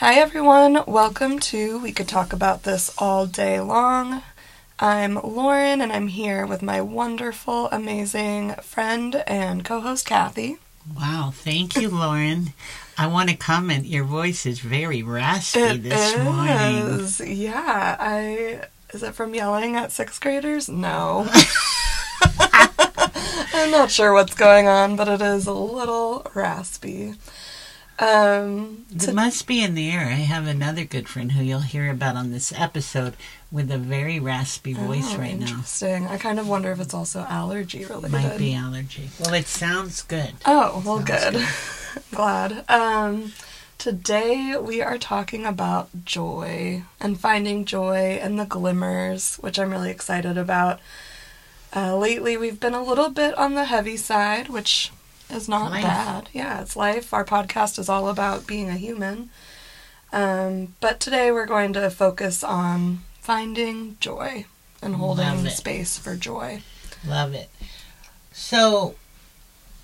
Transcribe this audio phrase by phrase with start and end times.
[0.00, 0.82] Hi, everyone.
[0.86, 4.22] Welcome to We Could Talk About This All Day Long.
[4.78, 10.56] I'm Lauren, and I'm here with my wonderful, amazing friend and co host, Kathy.
[10.96, 12.54] Wow, thank you, Lauren.
[12.96, 13.84] I want to comment.
[13.84, 16.76] Your voice is very raspy It this morning.
[17.00, 17.20] is.
[17.20, 18.62] Yeah, I.
[18.94, 20.66] Is it from yelling at sixth graders?
[20.66, 21.28] No.
[23.52, 27.16] I'm not sure what's going on, but it is a little raspy.
[28.00, 30.06] Um, It must be in the air.
[30.06, 33.14] I have another good friend who you'll hear about on this episode
[33.52, 35.46] with a very raspy voice oh, right now.
[35.46, 36.06] interesting.
[36.06, 38.12] I kind of wonder if it's also allergy related.
[38.12, 39.10] Might be allergy.
[39.20, 40.32] Well, it sounds good.
[40.46, 42.02] Oh, well, Sounds good.
[42.14, 42.64] Glad.
[42.70, 43.32] Um,
[43.76, 49.90] today we are talking about joy and finding joy and the glimmers, which I'm really
[49.90, 50.80] excited about.
[51.76, 54.90] Uh, lately, we've been a little bit on the heavy side, which
[55.32, 55.82] is not Life.
[55.82, 56.28] bad.
[56.32, 57.12] Yeah, it's life.
[57.14, 59.30] Our podcast is all about being a human.
[60.12, 64.46] Um, but today we're going to focus on finding joy
[64.82, 66.62] and holding space for joy.
[67.06, 67.50] Love it.
[68.32, 68.96] So,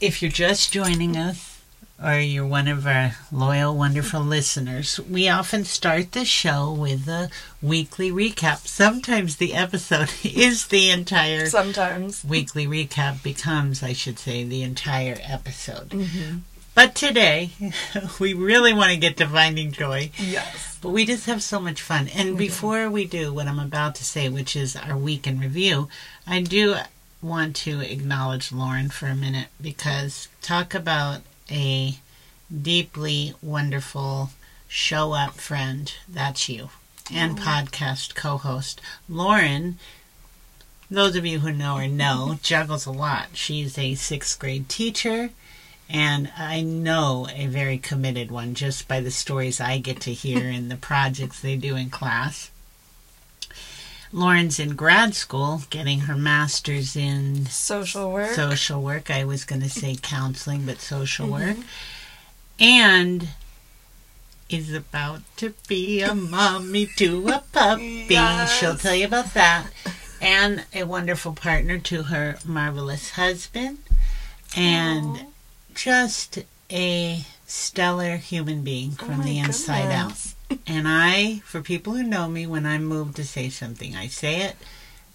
[0.00, 1.55] if you're just joining us,
[2.02, 7.30] or you're one of our loyal, wonderful listeners, we often start the show with a
[7.62, 8.66] weekly recap.
[8.66, 12.22] Sometimes the episode is the entire Sometimes.
[12.25, 15.91] weekly recap becomes, I should say, the entire episode.
[15.91, 16.38] Mm-hmm.
[16.75, 17.53] But today,
[18.20, 20.10] we really want to get to finding joy.
[20.19, 20.78] Yes.
[20.83, 22.08] But we just have so much fun.
[22.08, 25.88] And before we do what I'm about to say, which is our week in review,
[26.27, 26.77] I do
[27.22, 31.98] want to acknowledge Lauren for a minute because talk about a
[32.50, 34.30] deeply wonderful
[34.69, 35.92] show up friend.
[36.08, 36.70] That's you.
[37.12, 37.42] And oh.
[37.42, 38.80] podcast co host.
[39.08, 39.78] Lauren,
[40.91, 43.28] those of you who know her know, juggles a lot.
[43.34, 45.30] She's a sixth grade teacher.
[45.88, 50.48] And I know a very committed one just by the stories I get to hear
[50.48, 52.50] and the projects they do in class.
[54.12, 58.31] Lauren's in grad school getting her master's in Social work.
[58.31, 59.10] social work.
[59.10, 61.48] I was going to say counseling, but social mm-hmm.
[61.48, 61.66] work.
[62.58, 63.28] And
[64.48, 68.06] is about to be a mommy to a puppy.
[68.08, 68.53] Yes.
[68.58, 69.69] She'll tell you about that.
[70.20, 73.78] And a wonderful partner to her marvelous husband.
[74.56, 75.26] And Aw.
[75.75, 76.38] just
[76.70, 80.34] a stellar human being Oh from my the inside out.
[80.66, 84.42] And I, for people who know me, when I'm moved to say something, I say
[84.42, 84.56] it,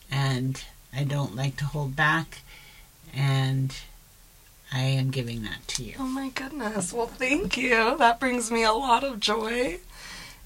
[0.10, 0.64] and
[0.96, 2.40] I don't like to hold back,
[3.14, 3.74] and
[4.74, 5.96] I am giving that to you.
[6.00, 6.94] Oh my goodness.
[6.94, 7.98] Well, thank you.
[7.98, 9.80] That brings me a lot of joy.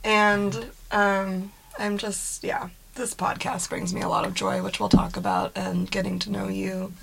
[0.03, 4.89] And um, I'm just, yeah, this podcast brings me a lot of joy, which we'll
[4.89, 5.51] talk about.
[5.55, 6.93] And getting to know you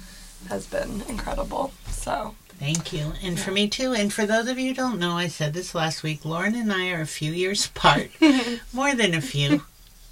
[0.49, 1.72] has been incredible.
[1.88, 3.12] So, Thank you.
[3.25, 3.93] And for me too.
[3.93, 6.73] And for those of you who don't know, I said this last week, Lauren and
[6.73, 8.11] I are a few years apart.
[8.73, 9.62] More than a few.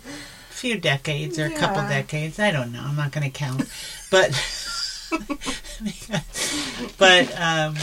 [0.04, 2.40] A few decades or a couple decades.
[2.40, 2.82] I don't know.
[2.82, 3.70] I'm not going to count.
[4.10, 4.30] But
[6.98, 7.76] but um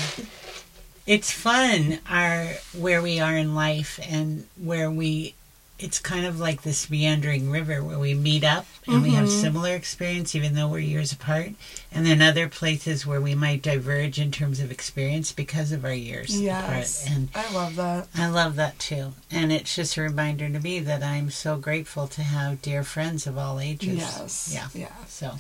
[1.06, 2.48] it's fun our
[2.78, 5.34] where we are in life and where we
[5.80, 9.42] it's kind of like this meandering river where we meet up and we have Mhm.
[9.42, 11.52] similar experience even though we're years apart
[11.92, 15.94] and then other places where we might diverge in terms of experience because of our
[15.94, 17.04] years yes.
[17.06, 18.08] apart and I love that.
[18.16, 19.14] I love that too.
[19.30, 23.28] And it's just a reminder to me that I'm so grateful to have dear friends
[23.28, 23.98] of all ages.
[24.00, 24.50] Yes.
[24.52, 24.68] Yeah.
[24.74, 25.06] Yeah.
[25.08, 25.40] So,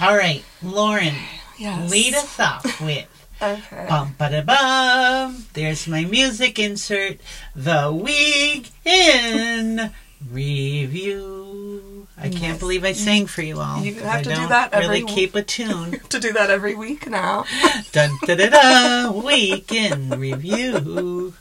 [0.00, 1.14] all right, Lauren,
[1.58, 1.90] Yes.
[1.90, 3.06] lead us off with
[3.40, 3.86] Okay.
[3.88, 5.44] bum ba da bum.
[5.52, 7.18] There's my music insert.
[7.54, 9.90] The week in
[10.30, 12.08] review.
[12.20, 13.80] I can't believe I sang for you all.
[13.84, 16.00] You have I to do that every really w- keep a tune.
[16.08, 17.44] to do that every week now.
[17.92, 19.12] Dun da da da.
[19.12, 21.32] Week in review.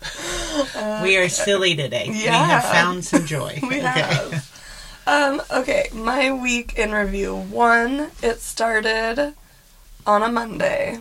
[1.01, 2.09] We are silly today.
[2.09, 3.57] We have found some joy.
[3.63, 3.87] We Okay.
[3.87, 4.53] have.
[5.07, 7.35] Um, okay, my week in review.
[7.35, 9.33] One, it started
[10.05, 10.99] on a Monday.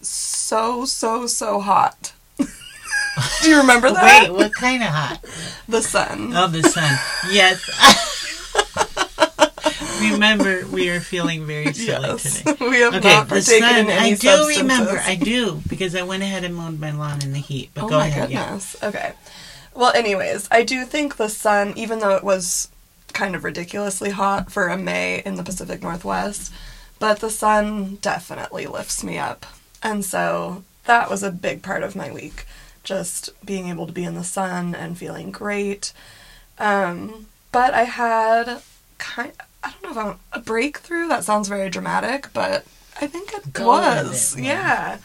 [0.00, 2.12] So, so, so hot.
[2.38, 4.30] Do you remember that?
[4.30, 5.24] Wait, what kind of hot?
[5.68, 6.32] The sun.
[6.34, 6.98] Oh, the sun.
[7.32, 7.64] Yes.
[10.00, 12.42] Remember, we are feeling very silly yes.
[12.42, 12.56] today.
[12.68, 13.78] we have Okay, not the partaken sun.
[13.80, 14.98] in any I do remember.
[15.04, 17.70] I do because I went ahead and mowed my lawn in the heat.
[17.74, 18.30] But oh go ahead.
[18.30, 18.44] Yeah.
[18.44, 18.76] goodness.
[18.82, 19.12] Okay.
[19.74, 22.68] Well, anyways, I do think the sun, even though it was
[23.12, 26.52] kind of ridiculously hot for a May in the Pacific Northwest,
[26.98, 29.46] but the sun definitely lifts me up.
[29.82, 32.46] And so that was a big part of my week.
[32.84, 35.92] Just being able to be in the sun and feeling great.
[36.58, 38.62] Um, but I had
[38.98, 39.32] kind
[39.62, 41.08] I don't know if I'm a breakthrough.
[41.08, 42.64] That sounds very dramatic, but
[43.00, 44.36] I think it Go was.
[44.36, 44.98] it, yeah.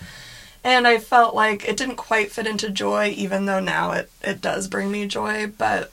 [0.63, 4.41] And I felt like it didn't quite fit into joy, even though now it, it
[4.41, 5.47] does bring me joy.
[5.47, 5.91] But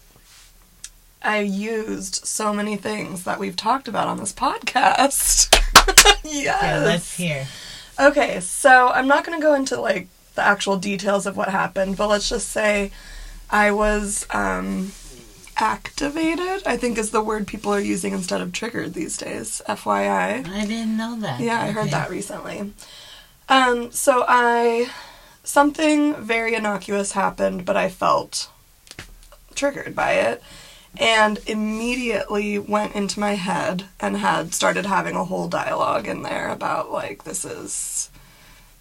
[1.23, 5.53] I used so many things that we've talked about on this podcast.
[6.25, 6.62] yes.
[6.62, 7.47] Yeah, let's hear.
[8.00, 11.99] Okay, so I'm not going to go into like the actual details of what happened,
[11.99, 12.93] but let's just say
[13.50, 14.93] I was um,
[15.58, 20.49] activated, I think is the word people are using instead of triggered these days, FYI.
[20.49, 21.41] I didn't know that.
[21.41, 22.73] Yeah, I heard that recently.
[23.50, 24.91] Um, so I
[25.44, 28.49] something very innocuous happened, but I felt
[29.55, 30.43] triggered by it
[30.99, 36.49] and immediately went into my head and had started having a whole dialogue in there
[36.49, 38.11] about like this is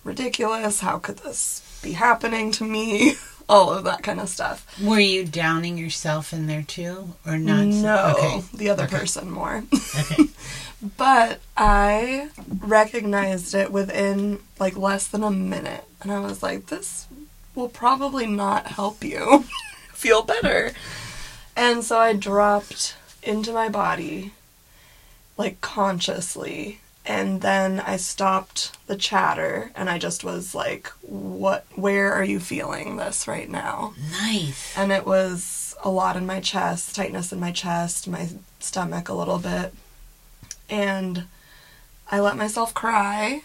[0.04, 3.14] ridiculous, how could this be happening to me?
[3.50, 4.64] All of that kind of stuff.
[4.80, 7.66] Were you downing yourself in there too, or not?
[7.66, 8.44] No, Okay.
[8.54, 8.98] the other Okay.
[8.98, 9.64] person more.
[10.00, 10.26] Okay.
[10.98, 12.30] But I
[12.62, 15.84] recognized it within like less than a minute.
[16.02, 17.08] And I was like, this
[17.56, 19.44] will probably not help you
[19.94, 20.72] feel better.
[21.60, 24.32] And so I dropped into my body,
[25.36, 26.80] like consciously.
[27.06, 32.40] And then I stopped the chatter and I just was like, what, where are you
[32.40, 33.94] feeling this right now?
[34.10, 34.74] Nice.
[34.78, 38.30] and it was a lot in my chest, tightness in my chest, my
[38.62, 39.74] stomach a little bit.
[40.70, 41.26] And
[42.10, 43.42] I let myself cry.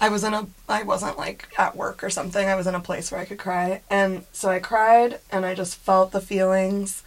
[0.00, 2.48] I was in a I wasn't like at work or something.
[2.48, 3.82] I was in a place where I could cry.
[3.90, 7.02] And so I cried and I just felt the feelings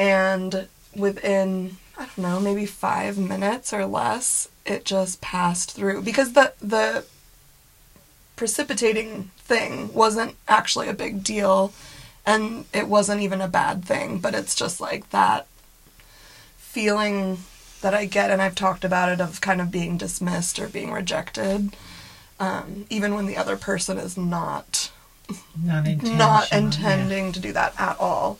[0.00, 0.66] and
[0.96, 6.54] within I don't know, maybe 5 minutes or less, it just passed through because the
[6.60, 7.04] the
[8.36, 11.72] precipitating thing wasn't actually a big deal
[12.24, 15.46] and it wasn't even a bad thing, but it's just like that
[16.56, 17.38] feeling
[17.82, 20.92] that I get, and I've talked about it of kind of being dismissed or being
[20.92, 21.74] rejected,
[22.38, 24.90] um, even when the other person is not
[25.62, 26.58] Not not yeah.
[26.58, 28.38] intending to do that at all.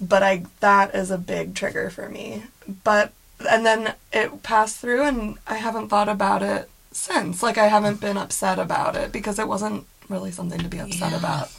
[0.00, 2.44] But I that is a big trigger for me.
[2.84, 3.12] But
[3.48, 7.42] and then it passed through, and I haven't thought about it since.
[7.42, 11.12] Like I haven't been upset about it because it wasn't really something to be upset
[11.12, 11.18] Yeah.
[11.18, 11.50] about.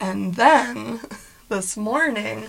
[0.00, 1.00] And then
[1.48, 2.48] this morning,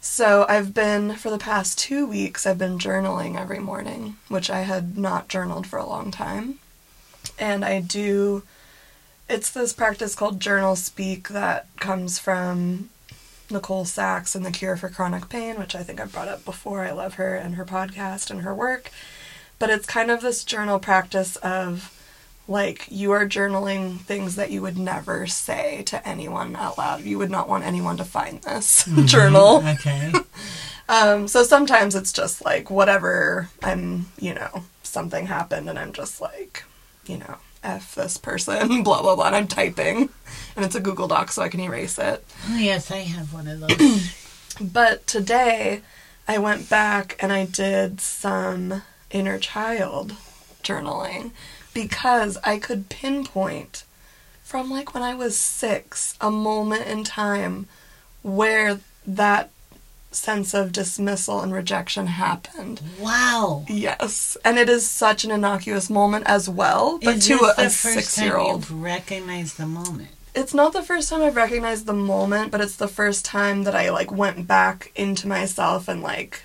[0.00, 2.46] so I've been for the past two weeks.
[2.46, 6.58] I've been journaling every morning, which I had not journaled for a long time,
[7.38, 8.42] and I do
[9.28, 12.88] it's this practice called journal speak that comes from
[13.50, 16.84] Nicole Sachs and the Cure for Chronic Pain, which I think I've brought up before.
[16.84, 18.90] I love her and her podcast and her work.
[19.58, 21.94] But it's kind of this journal practice of
[22.46, 27.02] like you are journaling things that you would never say to anyone out loud.
[27.02, 29.62] You would not want anyone to find this journal.
[29.66, 30.12] Okay.
[30.90, 36.18] Um, so sometimes it's just like whatever I'm, you know, something happened and I'm just
[36.18, 36.64] like,
[37.06, 40.08] you know, F this person, blah, blah, blah, and I'm typing.
[40.56, 42.24] And it's a Google Doc so I can erase it.
[42.48, 44.14] Oh yes, I have one of those.
[44.60, 45.82] But today
[46.26, 50.14] I went back and I did some inner child
[50.64, 51.30] journaling
[51.72, 53.84] because I could pinpoint
[54.42, 57.68] from like when I was six a moment in time
[58.22, 59.50] where that
[60.10, 62.80] sense of dismissal and rejection happened.
[62.98, 63.64] wow.
[63.68, 64.36] Yes.
[64.44, 67.80] And it is such an innocuous moment as well, but Is to a, a first
[67.80, 68.60] six time year old.
[68.68, 70.08] You've recognized the moment.
[70.34, 73.74] It's not the first time I've recognized the moment, but it's the first time that
[73.74, 76.42] I like went back into myself and like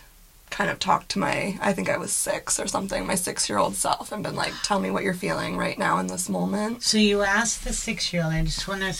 [0.49, 3.57] kind of talked to my I think I was six or something, my six year
[3.57, 6.83] old self and been like, Tell me what you're feeling right now in this moment.
[6.83, 8.33] So you asked the six-year-old.
[8.33, 8.95] I just want to,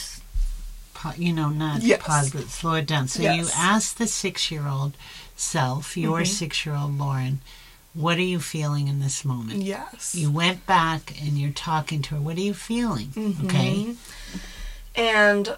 [1.18, 2.02] you know, not Yes.
[2.02, 3.08] pause, but slow it down.
[3.08, 3.54] So you Yes.
[3.56, 4.94] asked the six-year-old
[5.36, 6.28] self, your Mhm.
[6.28, 7.42] six-year-old Lauren,
[7.94, 9.62] what are you feeling in this moment?
[9.62, 10.16] Yes.
[10.16, 12.22] You went back and you're talking to her.
[12.22, 13.14] What are you feeling?
[13.46, 13.96] Okay.
[13.96, 13.96] Mhm.
[14.96, 15.58] And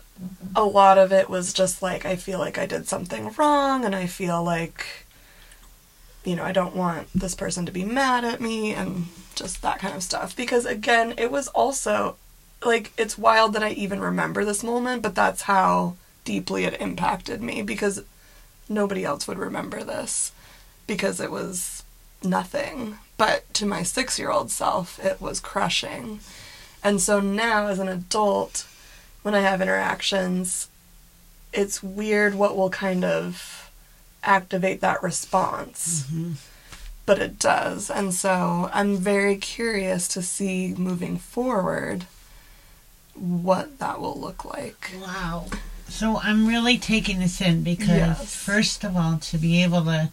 [0.56, 3.94] a lot of it was just like, I feel like I did something wrong, and
[3.96, 5.06] I feel like,
[6.24, 9.80] you know, I don't want this person to be mad at me, and just that
[9.80, 10.36] kind of stuff.
[10.36, 12.16] Because again, it was also
[12.64, 17.42] like, it's wild that I even remember this moment, but that's how deeply it impacted
[17.42, 18.04] me because
[18.68, 20.32] nobody else would remember this
[20.88, 21.84] because it was
[22.24, 22.98] nothing.
[23.18, 26.20] But to my six year old self, it was crushing.
[26.84, 28.68] And so now, as an adult,
[29.22, 30.68] when I have interactions,
[31.54, 33.70] it's weird what will kind of
[34.24, 36.04] activate that response.
[36.12, 36.36] Mhm.
[37.06, 37.90] But it does.
[37.92, 42.08] And so I'm very curious to see moving forward
[43.16, 44.92] what that will look like.
[45.02, 45.46] Wow.
[45.88, 48.36] So I'm really taking this in because, Yes.
[48.36, 50.10] first of all, to be able to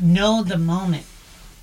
[0.00, 1.06] know the moment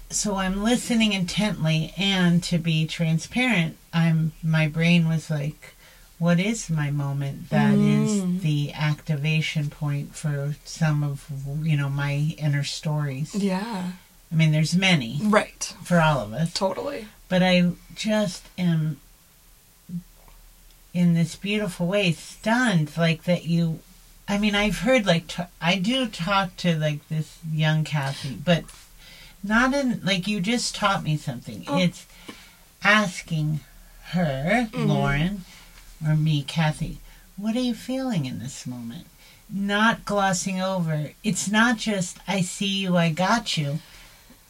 [0.09, 5.75] so I'm listening intently, and to be transparent, I'm my brain was like,
[6.17, 7.49] "What is my moment?
[7.49, 8.39] That is Mm.
[8.41, 11.25] the activation point for some of
[11.61, 13.35] you know my inner stories.
[13.35, 13.91] Yeah.
[14.31, 15.73] I mean, there's many Right.
[15.83, 17.09] for all of us, Totally.
[17.27, 19.01] but I just am
[20.97, 23.79] in this beautiful way stunned, like that you.
[24.27, 28.63] I mean, I've heard like t- I do talk to like this young Kathy, but
[29.43, 31.63] not in like you just taught me something.
[31.67, 31.77] Oh.
[31.77, 32.07] It's
[32.83, 33.59] asking
[34.09, 34.87] her, Mhm.
[34.87, 35.45] Lauren,
[36.05, 36.97] or me, Kathy,
[37.35, 39.05] what are you feeling in this moment?
[39.49, 41.11] Not glossing over.
[41.23, 43.79] It's not just I see you, I got you.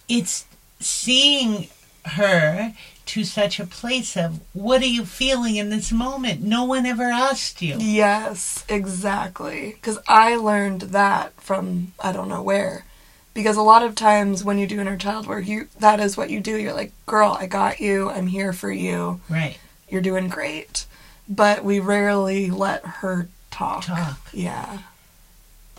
[0.08, 0.46] It's
[0.80, 1.68] seeing
[2.06, 2.74] her
[3.08, 6.42] to such a place of what are you feeling in this moment?
[6.42, 7.78] No one ever asked you.
[7.80, 9.72] Yes, exactly.
[9.76, 12.86] Because I learned that from I don't know where.
[13.34, 16.30] Because a lot of times when you do inner child work, you that is what
[16.30, 16.58] you do.
[16.58, 18.10] You're like, girl, I got you.
[18.10, 19.22] I'm here for you.
[19.30, 19.58] Right.
[19.90, 20.86] You're doing great.
[21.30, 23.86] But we rarely let her talk.
[23.86, 24.20] Talk.
[24.34, 24.80] Yeah.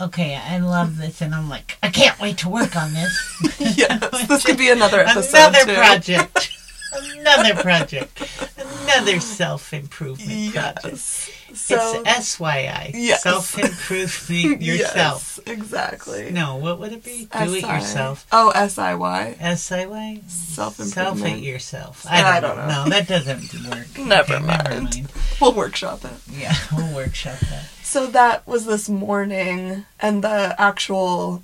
[0.00, 3.56] Okay, I love this, and I'm like, I can't wait to work on this.
[3.76, 4.28] yes.
[4.28, 5.38] This could be another episode.
[5.38, 5.74] Another too.
[5.74, 6.57] project.
[6.92, 8.22] Another project.
[8.84, 10.96] Another self improvement project.
[11.54, 12.90] So, it's SYI.
[12.94, 13.22] Yes.
[13.22, 15.40] Self improvement yourself.
[15.46, 16.30] Yes, exactly.
[16.30, 17.26] No, what would it be?
[17.26, 18.26] Do it yourself.
[18.32, 19.36] Oh, S I Y.
[19.40, 20.28] SIY?
[20.30, 21.42] Self Self it improvement.
[21.42, 22.06] yourself.
[22.08, 22.84] I don't know.
[22.84, 23.86] No, that doesn't work.
[23.98, 25.08] Never Okay, mind.
[25.40, 26.12] We'll workshop it.
[26.30, 27.64] Yeah, we'll workshop that.
[27.82, 31.42] So that was this morning, and the actual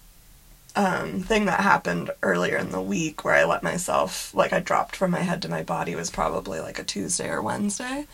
[0.77, 4.97] um, thing that happened earlier in the week where I let myself, like, I dropped
[4.97, 8.07] from my head to my body was probably like a Tuesday or Wednesday.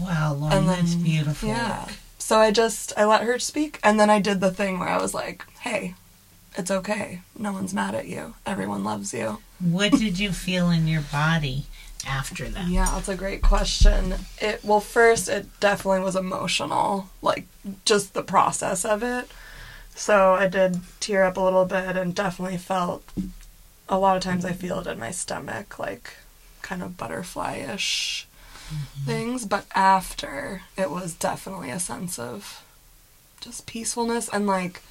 [0.00, 1.48] Wow, Lauren, And then, that's beautiful.
[1.48, 1.88] Yeah.
[2.18, 5.00] So I just, I let her speak, and then I did the thing where I
[5.00, 5.94] was like, hey,
[6.56, 7.22] it's okay.
[7.38, 8.34] No one's mad at you.
[8.44, 9.38] Everyone loves you.
[9.60, 11.66] What did you feel in your body
[12.06, 12.68] after that?
[12.68, 14.14] Yeah, that's a great question.
[14.40, 17.46] It well, first it definitely was emotional, like
[17.84, 19.28] just the process of it.
[19.98, 23.02] So I did tear up a little bit and definitely felt
[23.88, 26.12] a lot of times I feel it in my stomach, like
[26.62, 28.28] kind of butterfly-ish
[28.68, 29.04] mm-hmm.
[29.04, 29.44] things.
[29.44, 32.62] But after, it was definitely a sense of
[33.40, 34.82] just peacefulness and like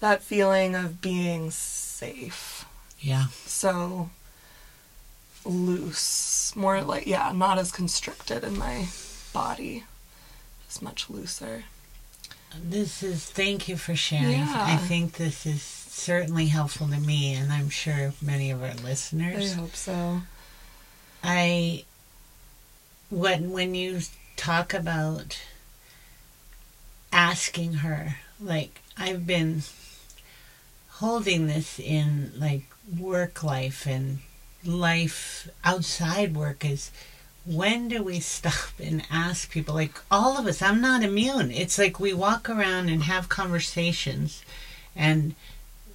[0.00, 2.66] that feeling of being safe
[3.00, 3.26] Yeah.
[3.46, 4.10] so
[5.44, 8.86] loose more like yeah not as constricted in my
[9.32, 9.84] body
[10.66, 11.64] just much looser
[12.62, 14.38] This is, thank you for sharing.
[14.38, 14.64] Yeah.
[14.68, 19.52] I think this is certainly helpful to me, and I'm sure many of our listeners.
[19.52, 20.20] i hope so
[21.22, 21.84] I,
[23.10, 24.00] when, when you
[24.36, 25.40] talk about
[27.12, 29.62] asking her, like, I've been
[30.88, 32.64] holding this in, like,
[32.98, 34.18] work life and
[34.64, 36.90] life outside work is
[37.46, 41.78] when do we stop and ask people like all of us i'm not immune it's
[41.78, 44.44] like we walk around and have conversations
[44.96, 45.34] and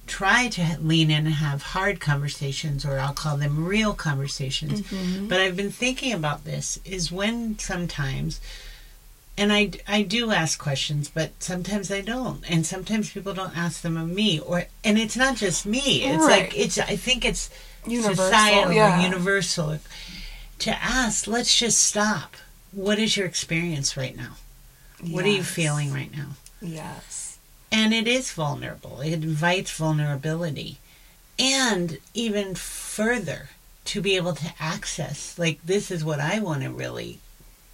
[0.06, 5.28] try to lean in and have hard conversations or i'll call them real conversations mm-hmm.
[5.28, 8.40] but i've been thinking about this is when sometimes
[9.38, 13.80] and I, I do ask questions, but sometimes I don't, and sometimes people don't ask
[13.80, 16.04] them of me, or and it's not just me.
[16.04, 16.42] It's Right.
[16.42, 16.76] like it's.
[16.78, 17.48] I think it's
[17.86, 19.02] Universal, societal yeah.
[19.02, 19.78] universal
[20.60, 21.26] to ask.
[21.26, 22.36] Let's just stop.
[22.72, 24.36] What is your experience right now?
[25.02, 26.32] What are you feeling right now?
[26.60, 27.38] yes
[27.72, 29.00] And it is vulnerable.
[29.00, 30.78] It invites vulnerability,
[31.38, 33.50] and even further
[33.86, 35.38] to be able to access.
[35.38, 37.20] Like this is what I want to really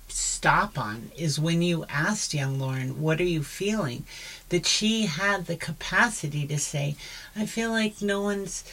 [0.08, 4.04] stop on is when you asked young Lauren, what are you feeling?
[4.50, 6.96] That she had the capacity to say,
[7.34, 8.64] I feel like no one's,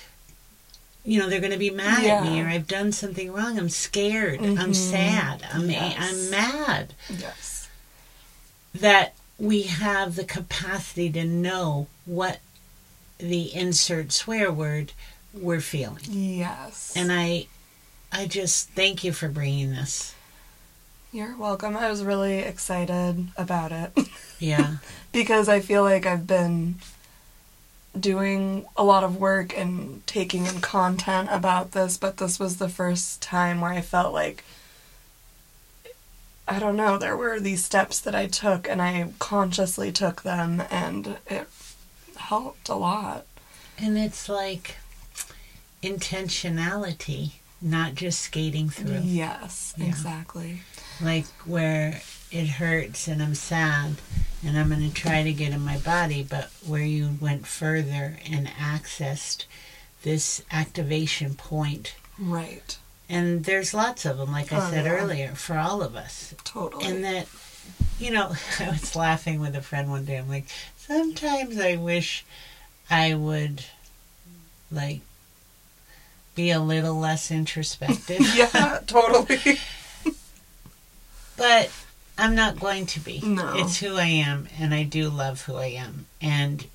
[1.06, 3.60] you know, they're going to be mad at me or I've done something wrong.
[3.60, 4.40] I'm scared.
[4.40, 4.76] I'm Mhm.
[4.76, 5.46] sad.
[5.52, 5.96] I'm, Yes.
[6.00, 6.94] I'm mad.
[7.10, 7.68] yes
[8.74, 12.40] That we have the capacity to know what
[13.18, 14.94] the insert swear word
[15.34, 16.04] we're feeling.
[16.10, 17.48] yes And I,
[18.12, 20.14] I just thank you for bringing this.
[21.12, 23.92] you're welcome i was really excited about it
[24.40, 24.78] Yeah.
[25.12, 26.76] because I feel like I've been
[28.00, 32.70] doing a lot of work and taking in content about this, but this was the
[32.70, 34.44] first time where I felt like
[36.46, 40.62] I don't know, there were these steps that I took and I consciously took them
[40.70, 41.48] and it
[42.18, 43.26] helped a lot.
[43.78, 44.76] And it's like
[45.82, 49.00] intentionality, not just skating through.
[49.04, 49.86] Yes, Yeah.
[49.86, 50.62] exactly.
[51.02, 53.96] Like where it hurts and I'm sad
[54.46, 58.18] and I'm going to try to get in my body, but where you went further
[58.30, 59.46] and accessed
[60.04, 61.96] this activation point.
[62.20, 62.78] Right.
[63.10, 64.92] And there's lots of them, like I Oh, said yeah.
[64.92, 66.34] earlier, for all of us.
[66.44, 66.86] Totally.
[66.86, 67.28] And that,
[68.00, 70.18] you know, I was laughing with a friend one day.
[70.18, 70.48] I'm like,
[70.78, 72.26] sometimes I wish
[72.90, 73.64] I would,
[74.72, 75.02] like,
[76.36, 78.20] be a little less introspective.
[78.36, 79.60] yeah, totally.
[81.38, 81.70] but
[82.18, 83.22] I'm not going to be.
[83.24, 83.54] No.
[83.58, 86.06] It's who I am, and I do love who I am.
[86.22, 86.66] And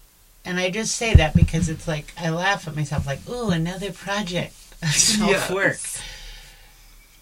[0.45, 3.92] and I just say that because it's like I laugh at myself, like, "Ooh, another
[3.92, 6.02] project of self work." Yes.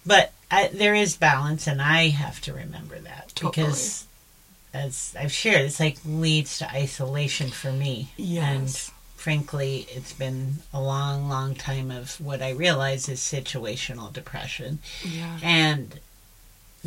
[0.05, 3.51] But I, there is balance, and I have to remember that Totally.
[3.67, 4.07] because,
[4.73, 8.13] as I've shared, it's like leads to isolation for me.
[8.17, 8.93] Yes.
[9.17, 14.79] frankly, it's been a long, long time of what I realize is situational depression.
[15.03, 15.39] Yeah.
[15.43, 15.99] And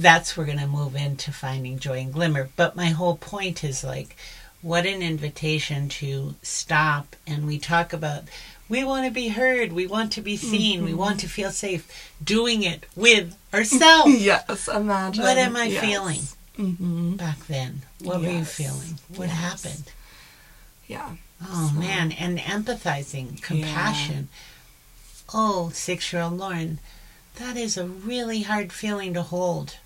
[0.01, 2.49] that's we're going to move into finding joy and glimmer.
[2.55, 4.15] But my whole point is like,
[4.61, 7.15] what an invitation to stop.
[7.27, 8.23] And we talk about,
[8.67, 12.11] we want to be heard, we want to be seen, we want to feel safe,
[12.23, 14.21] doing it with ourselves.
[14.21, 15.23] Yes, imagine.
[15.23, 15.83] What am I Yes.
[15.83, 16.21] feeling
[16.57, 17.15] Mm-hmm.
[17.15, 17.83] back then?
[18.01, 18.99] What were you feeling?
[19.15, 19.37] What Yes.
[19.63, 19.91] happened?
[20.87, 21.15] Yeah.
[21.41, 24.27] Oh So- man, and empathizing, compassion.
[25.33, 26.79] Oh, six year old Lauren,
[27.35, 29.77] that is a really hard feeling to hold.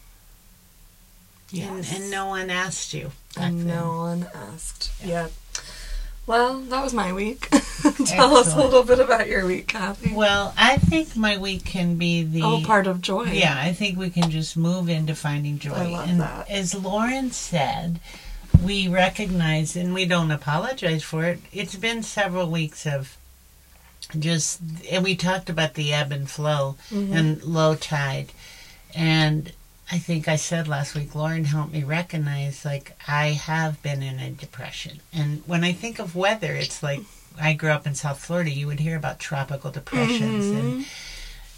[1.54, 1.94] Yes.
[1.94, 3.12] And, and no one asked you.
[3.38, 3.68] And then.
[3.68, 4.92] no one asked.
[5.04, 5.28] Yeah.
[6.26, 7.50] Well, that was my week.
[8.06, 10.14] Tell us a little bit about your week, Kathy.
[10.16, 12.42] Well, I think my week can be the.
[12.44, 13.24] oh, part of joy.
[13.26, 15.74] Yeah, I think we can just move into finding joy.
[15.74, 16.50] I love and that.
[16.50, 18.00] as Lauren said,
[18.64, 21.40] we recognize and we don't apologize for it.
[21.52, 23.18] It's been several weeks of
[24.18, 27.14] just, and we talked about the ebb and flow Mhm.
[27.16, 28.32] and low tide.
[28.96, 29.52] And
[29.92, 34.20] I think I said last week, Lauren helped me recognize like I have been in
[34.20, 35.02] a depression.
[35.12, 37.02] And when I think of weather, it's like
[37.40, 40.86] I grew up in South Florida, you would hear about tropical depressions and Mhm.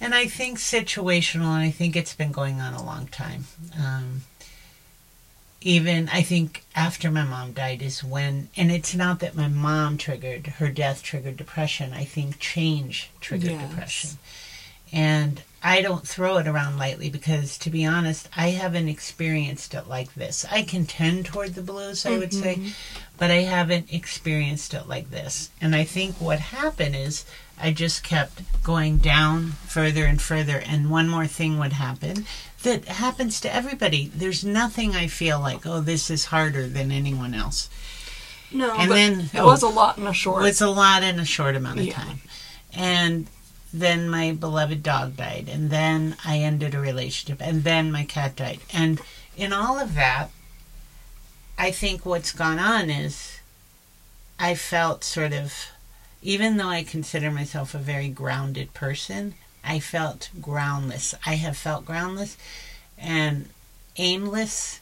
[0.01, 3.45] and I think situational, and I think it's been going on a long time.
[3.77, 4.23] Um,
[5.61, 9.97] even I think after my mom died is when, and it's not that my mom
[9.97, 11.93] triggered her death triggered depression.
[11.93, 13.61] I think change triggered Yes.
[13.69, 14.09] depression,
[14.91, 19.87] and I don't throw it around lightly because, to be honest, I haven't experienced it
[19.87, 20.45] like this.
[20.51, 22.69] I can tend toward the blues, I would say, mm-hmm.
[23.17, 25.49] but I haven't experienced it like this.
[25.59, 27.25] And I think what happened is
[27.59, 32.27] I just kept going down further and further, and one more thing would happen
[32.61, 34.11] that happens to everybody.
[34.13, 37.71] There's nothing I feel like, oh, this is harder than anyone else.
[38.51, 39.47] No, And then- it oh.
[39.47, 40.45] was a lot in a short.
[40.45, 41.93] It's a lot in a short amount of Yeah.
[41.93, 42.21] time.
[42.71, 43.27] And
[43.79, 48.35] then my beloved dog died, and then I ended a relationship, and then my cat
[48.35, 48.59] died.
[48.73, 49.01] And
[49.35, 50.29] in all of that,
[51.57, 53.39] I think what's gone on is
[54.39, 55.53] I felt sort of,
[56.21, 61.15] even though I consider myself a very grounded person, I felt groundless.
[61.25, 62.37] I have felt groundless
[62.97, 63.49] and
[63.97, 64.79] aimless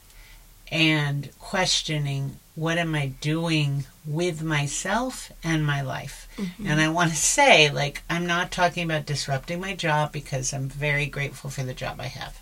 [0.70, 6.28] and questioning what am I doing with myself and my life.
[6.64, 10.68] And I want to say, like, I'm not talking about disrupting my job because I'm
[10.68, 12.40] very grateful for the job I have.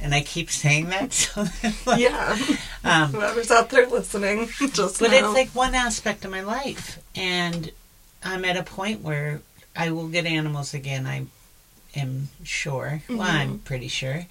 [0.00, 1.12] And I keep saying that.
[1.12, 1.46] So,
[1.86, 2.36] like, yeah.
[2.84, 5.16] um, Whoever's out there listening, just but know.
[5.18, 6.98] it's like one aspect of my life.
[7.14, 7.70] And
[8.22, 9.40] I'm at a point where
[9.76, 11.26] I will get animals again, I
[11.96, 13.02] am sure.
[13.08, 14.26] Well, I'm pretty sure.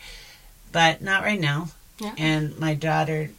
[0.71, 1.69] But not right now.
[1.99, 2.13] Yeah.
[2.17, 3.29] And my daughter,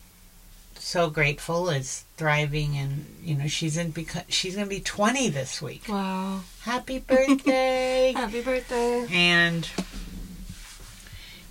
[0.83, 5.63] so grateful, is thriving, and you know she's in because she's gonna be 20 this
[5.63, 5.85] week.
[5.89, 6.41] wow.
[6.63, 8.13] Happy birthday!
[8.17, 9.07] Happy birthday.
[9.13, 9.69] and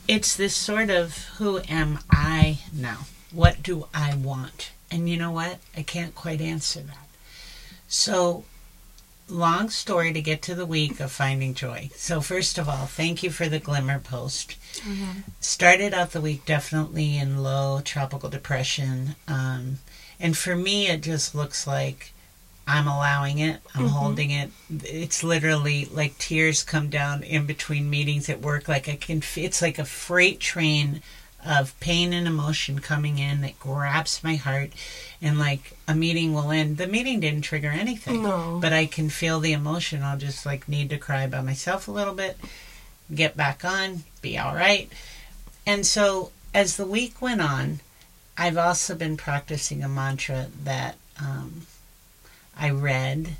[0.07, 3.05] it's this sort of who am I now?
[3.31, 4.71] What do I want?
[4.89, 5.59] And you know what?
[5.77, 7.07] I can't quite answer that.
[7.87, 8.43] So,
[9.31, 11.89] long story to get to the week of finding joy.
[11.95, 14.55] So, first of all, thank you for the glimmer post.
[15.39, 19.15] Started out the week definitely in low tropical depression.
[19.27, 19.79] Um,
[20.19, 22.13] and for me, it just looks like
[22.67, 24.51] I'm allowing it, I'm holding it.
[24.83, 28.67] It's literally like tears come down in between meetings at work.
[28.67, 31.01] Like I can, it's like a freight train
[31.45, 34.71] of pain and emotion coming in that grabs my heart.
[35.21, 36.77] And like a meeting will end.
[36.77, 38.59] The meeting didn't trigger anything No.
[38.61, 40.03] but I can feel the emotion.
[40.03, 42.37] I'll just like need to cry by myself a little bit,
[43.13, 44.91] get back on, be all right.
[45.65, 47.81] And so as the week went on,
[48.37, 51.67] I've also been practicing a mantra that um,
[52.57, 53.35] I read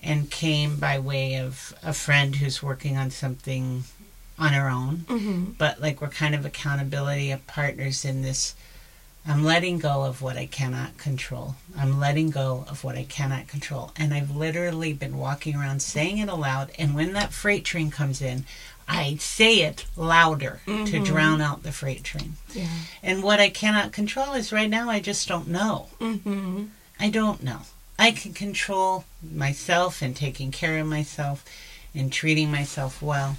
[0.00, 3.82] and came by way of a friend who's working on something
[4.38, 8.54] on her own hmm but like we're kind of accountability of partners in this
[9.26, 11.56] I'm letting go of what I cannot control.
[11.76, 13.90] I'm letting go of what I cannot control.
[13.94, 16.70] And I've literally been walking around saying it aloud.
[16.78, 18.46] And when that freight train comes in,
[18.88, 21.04] I say it louder to Mhm.
[21.04, 22.36] drown out the freight train.
[22.54, 22.68] Yeah.
[23.02, 25.88] And what I cannot control is right now, I just don't know.
[26.00, 26.66] Mm-hmm.
[26.98, 27.62] I don't know.
[27.98, 31.44] I can control myself and taking care of myself
[31.94, 33.36] and treating myself well.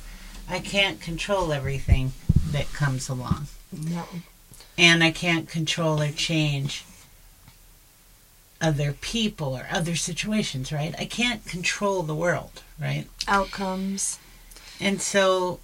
[0.49, 2.13] I can't control everything
[2.51, 3.47] that comes along.
[3.71, 4.05] No.
[4.77, 6.85] And I can't control or change
[8.61, 10.93] other people or other situations, right?
[10.97, 13.05] I can't control the world, right?
[13.27, 14.19] Outcomes.
[14.79, 15.59] And so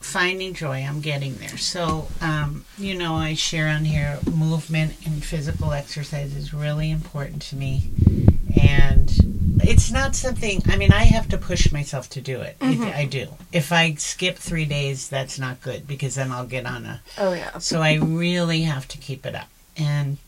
[0.00, 1.56] finding joy, I'm getting there.
[1.56, 7.42] So, um, you know, I share on here movement and physical exercise is really important
[7.42, 7.82] to me.
[8.70, 12.58] And it's not something, I mean, I have to push myself to do it.
[12.60, 12.94] Mhm.
[12.94, 13.36] I do.
[13.52, 17.32] If I skip three days, that's not good because then I'll get on a Oh
[17.32, 17.58] yeah.
[17.58, 19.48] so I really have to keep it up.
[19.76, 20.18] And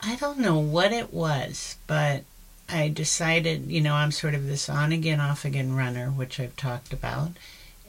[0.00, 2.24] I don't know what it was, but
[2.68, 6.56] I decided, you know, I'm sort of this on again, off again runner, which I've
[6.56, 7.32] talked about.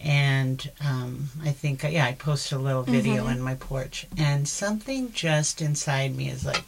[0.02, 3.30] And um, I think, yeah, I posted a little video Mhm.
[3.32, 4.08] on my porch.
[4.18, 6.64] And something just inside me is like,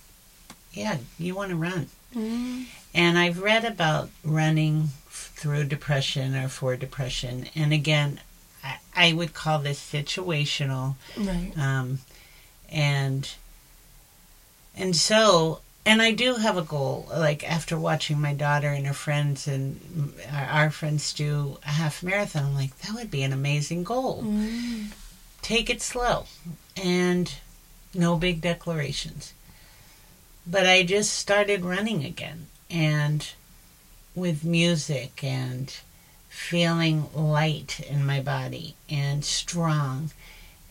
[0.74, 1.88] yeah, you want to run.
[2.16, 2.66] Mm.
[2.94, 7.48] And I've read about running through depression or for depression.
[7.56, 8.20] And again,
[8.64, 10.96] I, I would call this situational.
[11.18, 11.52] Right.
[11.58, 12.00] Um,
[12.70, 13.30] and
[14.76, 17.08] and so and I do have a goal.
[17.10, 22.04] Like after watching my daughter and her friends and our, our friends do a half
[22.04, 24.24] marathon, I'm like that would be an amazing goal.
[24.24, 24.94] Mm.
[25.42, 26.26] Take it slow
[26.78, 27.34] and
[27.94, 29.34] no big declarations.
[30.46, 33.28] But I just started running again and
[34.16, 35.74] with music and
[36.30, 40.12] feeling light in my body and strong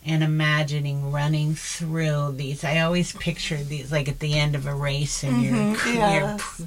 [0.05, 2.63] and imagining running through these.
[2.63, 5.95] I always picture these like at the end of a race and you're, Mhm, you're
[5.95, 6.57] yes.
[6.57, 6.65] p-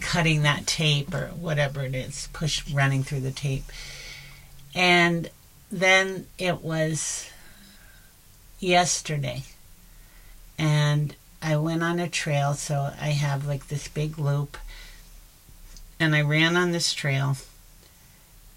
[0.00, 3.64] cutting that tape or whatever it is, push running through the tape.
[4.74, 5.30] And
[5.70, 7.30] then it was
[8.58, 9.42] yesterday.
[10.58, 14.56] And I went on a trail, so I have like this big loop.
[15.98, 17.36] And I ran on this trail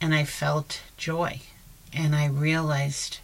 [0.01, 1.41] and I felt joy.
[1.93, 3.19] And I realized,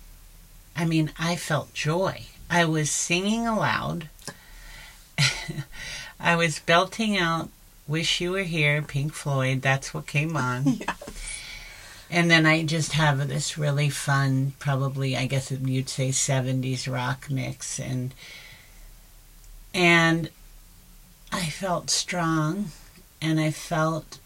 [0.76, 2.24] I mean, I felt joy.
[2.50, 4.10] I was singing aloud.
[6.20, 7.50] I was belting out
[7.88, 9.62] Wish You Were Here, Pink Floyd.
[9.62, 10.66] That's what came on.
[10.80, 10.94] Yeah.
[12.10, 17.32] And then I just have this really fun, probably I guess you'd say '70s rock
[17.32, 18.14] mix, and
[19.76, 20.30] and
[21.34, 22.72] I felt strong,
[23.22, 24.20] and I felt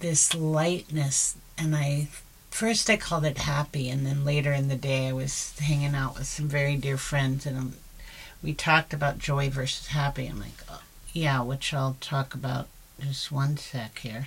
[0.00, 2.08] this lightness, and I
[2.50, 6.18] first I called it happy, and then later in the day I was hanging out
[6.18, 7.74] with some very dear friends, and
[8.42, 10.26] we talked about joy versus happy.
[10.26, 12.66] I'm like, oh, yeah, which I'll talk about
[13.00, 14.26] just one sec here,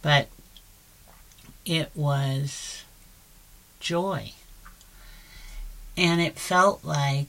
[0.00, 0.28] but
[1.66, 2.84] it was
[3.80, 4.32] joy.
[5.96, 7.26] And it felt like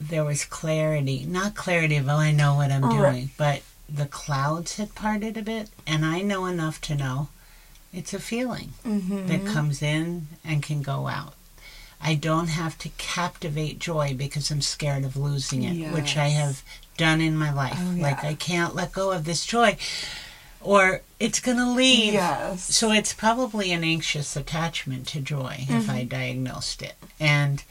[0.00, 1.24] there was clarity.
[1.26, 3.12] Not clarity of, oh, I know what I'm Right.
[3.12, 7.28] doing, but the clouds had parted a bit, and I know enough to know
[7.92, 9.26] it's a feeling Mm-hmm.
[9.28, 11.34] that comes in and can go out.
[12.00, 16.62] I don't have to captivate joy because I'm scared of losing it, which I have
[16.98, 17.78] done in my life.
[17.80, 18.22] Oh, Like.
[18.22, 19.78] I can't let go of this joy,
[20.60, 22.12] or it's going to leave.
[22.12, 22.74] Yes.
[22.74, 27.62] So it's probably an anxious attachment to joy if I diagnosed it, and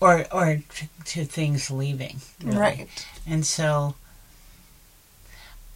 [0.00, 0.60] or or
[1.04, 2.20] to things leaving.
[2.42, 2.58] really.
[2.58, 3.06] Right.
[3.26, 3.94] And so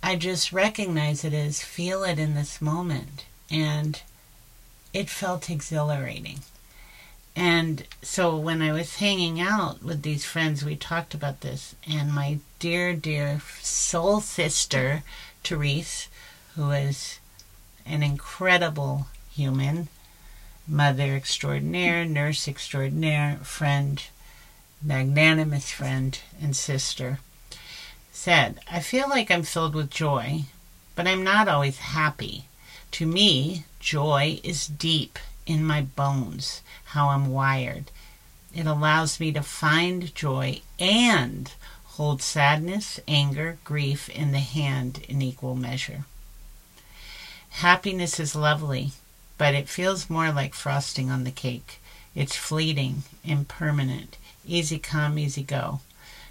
[0.02, 4.00] I just recognize it as feel it in this moment, and
[4.92, 6.40] it felt exhilarating.
[7.34, 12.12] And so when I was hanging out with these friends, we talked about this, and
[12.12, 15.02] my dear, dear soul sister,
[15.42, 16.08] Therese,
[16.56, 17.20] who is
[17.86, 19.88] an incredible human,
[20.66, 24.04] mother extraordinaire, nurse extraordinaire, friend,
[24.82, 27.18] magnanimous friend, and sister,
[28.12, 30.44] said, I feel like I'm filled with joy,
[30.94, 32.44] but I'm not always happy.
[32.92, 37.90] To me, joy is deep in my bones, how I'm wired.
[38.54, 41.50] It allows me to find joy and
[41.84, 46.04] hold sadness, anger, grief in the hand in equal measure.
[47.50, 48.92] Happiness is lovely,
[49.38, 51.80] but it feels more like frosting on the cake.
[52.14, 54.16] It's fleeting, impermanent,
[54.46, 55.80] easy come, easy go.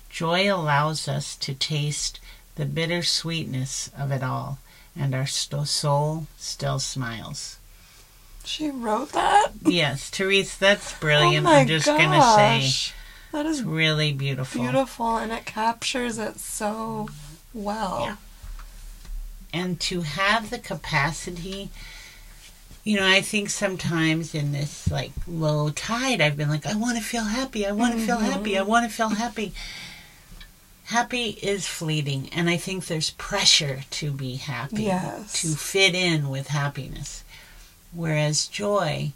[0.10, 2.20] Joy allows us to taste
[2.56, 4.60] the bitter sweetness of it all,
[4.96, 7.58] and our st- soul still smiles.
[8.44, 9.52] She wrote that?
[9.66, 11.46] Yes, Therese, that's brilliant.
[11.48, 12.94] oh I'm just gonna say
[13.32, 14.62] That is really beautiful.
[14.64, 17.10] beautiful and it captures it so
[17.54, 18.02] well.
[18.06, 18.16] Yeah.
[19.54, 21.70] And to have the capacity,
[22.84, 26.98] you know, I think sometimes in this like low tide, I've been like, I want
[26.98, 27.66] to feel happy.
[27.66, 28.58] I want to feel happy.
[28.58, 29.54] I want to feel happy.
[30.86, 35.42] Happy is fleeting, and I think there's pressure to be happy, Yes.
[35.42, 37.24] to fit in with happiness.
[37.94, 39.14] Whereas joy,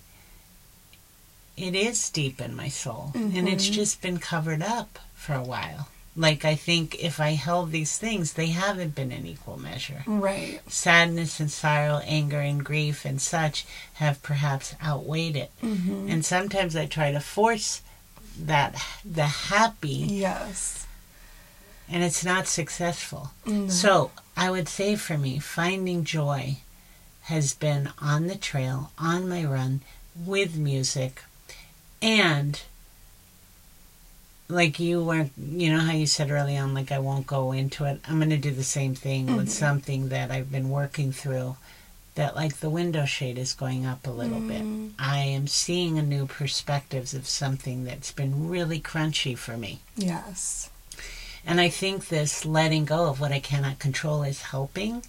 [1.57, 3.73] it is deep in my soul, and it's Mhm.
[3.73, 5.89] just been covered up for a while.
[6.17, 10.03] Like, I think if I held these things, they haven't been in equal measure.
[10.07, 10.61] Right.
[10.71, 15.51] Sadness and sorrow, anger and grief and such have perhaps outweighed it.
[15.59, 17.81] hmm And sometimes I try to force
[18.39, 20.85] that, the happy, Yes.
[21.89, 23.31] and it's not successful.
[23.45, 23.67] No.
[23.69, 26.57] So I would say for me, finding joy
[27.23, 29.81] has been on the trail, on my run,
[30.15, 31.23] with music,
[32.01, 32.61] and
[34.47, 37.85] like you weren't, you know how you said early on, like I won't go into
[37.85, 37.99] it.
[38.07, 39.51] I'm going to do the same thing with Mhm.
[39.51, 41.57] something that I've been working through.
[42.13, 44.47] That like the window shade is going up a little Mm.
[44.47, 44.93] bit.
[44.99, 49.79] I am seeing a new perspectives of something that's been really crunchy for me.
[49.97, 50.69] Yes.
[51.45, 55.03] And I think this letting go of what I cannot control is helping.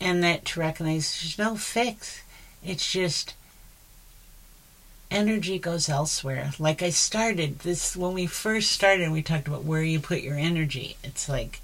[0.00, 2.20] And that to recognize there's no fix.
[2.64, 3.34] It's just
[5.10, 6.52] energy goes elsewhere.
[6.58, 10.36] Like I started this when we first started, we talked about where you put your
[10.36, 10.96] energy.
[11.02, 11.60] It's like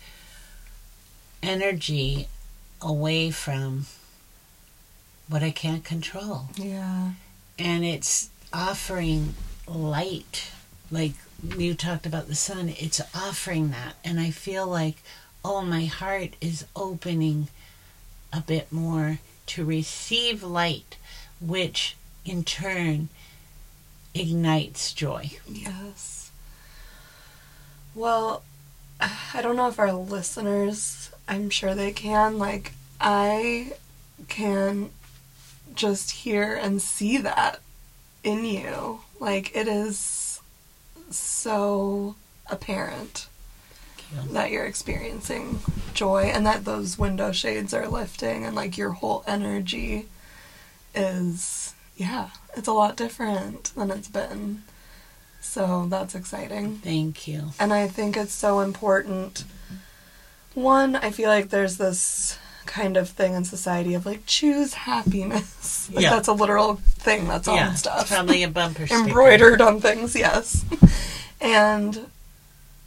[1.42, 2.28] energy
[2.80, 3.86] away from
[5.28, 7.12] what I can't control Yeah.
[7.58, 9.34] and it's offering
[9.66, 10.50] light
[10.90, 11.12] like
[11.58, 15.02] you talked about the sun it's offering that and i feel like
[15.44, 17.48] oh my heart is opening
[18.32, 20.96] a bit more to receive light
[21.40, 23.08] which in turn
[24.20, 26.30] ignites joy Yes.
[27.94, 28.42] Well,
[29.00, 32.38] I don't know if our listeners, I'm sure they can.
[32.38, 33.72] Like, I
[34.28, 34.90] can
[35.74, 37.60] just hear and see that
[38.22, 39.00] in you.
[39.18, 40.40] Like, it is
[41.10, 42.16] so
[42.50, 43.28] apparent
[44.12, 44.32] you.
[44.32, 45.60] that you're experiencing
[45.94, 50.06] joy and that those window shades are lifting and like your whole energy
[50.94, 54.62] is yeah it's a lot different than it's been
[55.40, 59.44] so that's exciting thank you and i think it's so important
[60.54, 65.88] one i feel like there's this kind of thing in society of like choose happiness
[65.94, 66.10] like Yeah.
[66.10, 69.02] that's a literal thing that's yeah on it's stuff probably a bumper sticker.
[69.06, 70.64] embroidered on things, yes.
[71.40, 72.10] and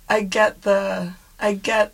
[0.09, 1.93] I get the I get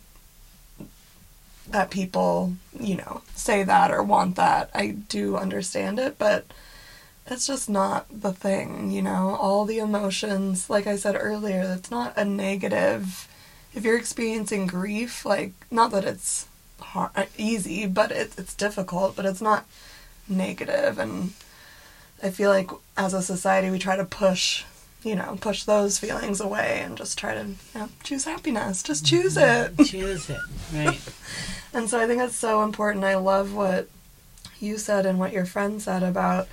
[1.68, 4.70] that people, you know, say that or want that.
[4.74, 6.46] I do understand it, but
[7.26, 9.36] it's just not the thing, you know.
[9.40, 13.28] All the emotions, like I said earlier, it's not a negative.
[13.74, 16.46] If you're experiencing grief, like not that it's
[16.80, 19.66] hard, uh, easy, but it, it's difficult, but it's not
[20.28, 20.96] negative.
[20.96, 21.32] negative and
[22.22, 24.64] I feel like as a society we try to push,
[25.02, 28.82] you know, push those feelings away and just try to you know, choose happiness.
[28.82, 29.22] Just mm-hmm.
[29.22, 29.78] choose it.
[29.86, 30.40] choose it
[30.72, 31.00] right
[31.72, 33.04] And so I think that's so important.
[33.04, 33.88] I love what
[34.58, 36.48] you said and what your friend said about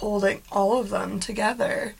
[0.00, 1.94] holding all of them together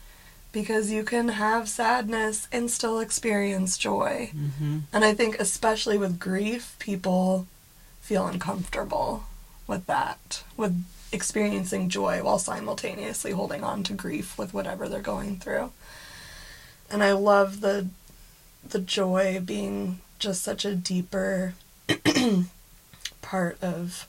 [0.52, 4.30] because you can have sadness and still experience joy.
[4.33, 7.46] hmm And I think especially with grief, people
[8.00, 9.24] feel uncomfortable
[9.66, 15.38] with that, with experiencing joy while simultaneously holding on to grief with whatever they're going
[15.38, 15.72] through.
[16.90, 17.88] And I love the
[18.68, 21.54] the joy being just such a deeper
[23.22, 24.09] part of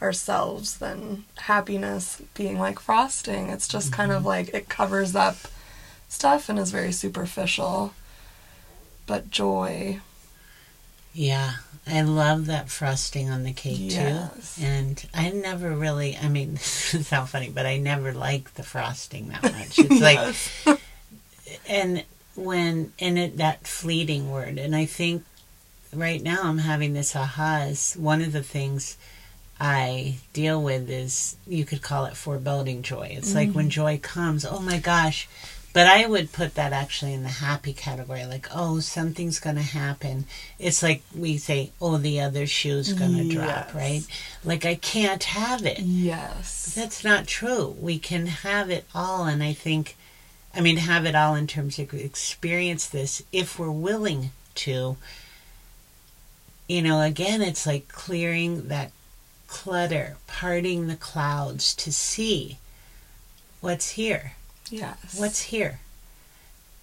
[0.00, 3.48] ourselves than happiness being like frosting.
[3.48, 4.28] It's just kind of mm-hmm.
[4.28, 5.36] like it covers up
[6.08, 7.94] stuff and is very superficial.
[9.06, 10.00] But joy
[11.14, 11.52] Yeah,
[11.86, 14.56] I love that frosting on the cake Yes.
[14.56, 14.64] too.
[14.64, 18.62] And I never really, I mean, this is sound funny, but I never liked the
[18.62, 19.78] frosting that much.
[19.78, 20.00] It's
[20.66, 20.80] like,
[21.68, 22.04] and
[22.34, 24.58] when, and it, that fleeting word.
[24.58, 25.24] And I think
[25.94, 28.96] right now I'm having this aha is one of the things
[29.58, 33.08] I deal with is, you could call it foreboding joy.
[33.12, 33.70] It's like when mm-hmm.
[33.70, 35.28] joy comes, oh my gosh.
[35.72, 39.62] But I would put that actually in the happy category, like, oh, something's going to
[39.62, 40.24] happen.
[40.58, 44.00] It's like we say, oh, the other shoe's going to drop, right?
[44.42, 45.80] Like, I can't have it.
[45.80, 46.74] yes.
[46.74, 47.76] That's not true.
[47.78, 49.96] We can have it all, and I think,
[50.54, 54.96] I mean, have it all in terms of experience this if we're willing to.
[56.68, 58.92] You know, again, it's like clearing that
[59.46, 62.58] clutter, parting the clouds to see
[63.60, 64.32] what's here?
[64.70, 65.16] Yes.
[65.18, 65.80] What's here?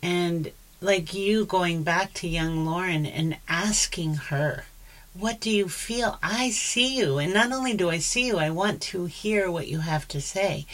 [0.01, 4.65] And like you going back to young Lauren and asking her,
[5.13, 6.17] what do you feel?
[6.23, 7.19] I see you.
[7.19, 10.19] And not only do I see you, I want to hear what you have to
[10.19, 10.65] say.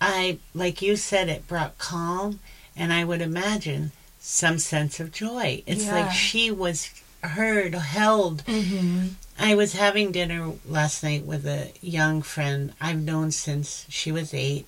[0.00, 2.40] I, like you said, it brought calm
[2.76, 5.62] and I would imagine some sense of joy.
[5.66, 6.00] It's Yeah.
[6.02, 6.90] like she was
[7.22, 8.44] heard, held.
[8.44, 9.08] Mm-hmm.
[9.38, 14.34] I was having dinner last night with a young friend I've known since she was
[14.34, 14.66] eight.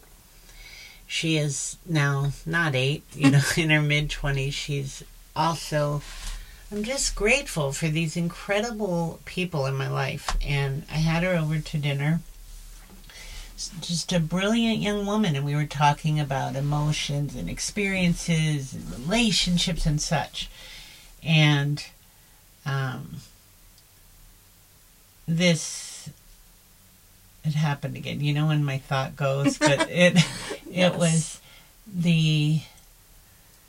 [1.08, 4.52] She is now not eight, you know, in her mid 20s.
[4.52, 5.02] She's
[5.34, 6.02] also,
[6.70, 10.36] I'm just grateful for these incredible people in my life.
[10.40, 12.20] And I had her over to dinner.
[13.80, 19.84] Just a brilliant young woman, and we were talking about emotions and experiences and relationships
[19.84, 20.48] and such.
[21.22, 21.84] And
[22.64, 23.16] um,
[25.36, 26.08] this
[27.44, 30.22] it happened again you know when my thought goes but it it
[30.70, 30.96] Yes.
[30.98, 31.40] was
[31.86, 32.60] the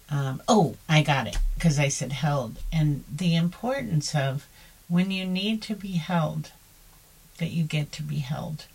[0.09, 4.47] um, oh i got it because i said held and the importance of
[4.87, 6.51] when you need to be held
[7.37, 8.65] that you get to be held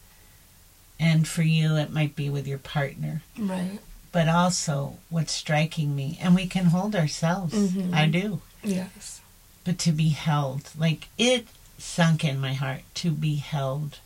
[0.99, 3.79] and for you it might be with your partner Right.
[4.13, 7.93] but also what's striking me and we can hold ourselves Mhm.
[7.95, 9.21] i do Yes.
[9.65, 11.47] but to be held like it
[11.79, 13.99] sunk in my heart to be held.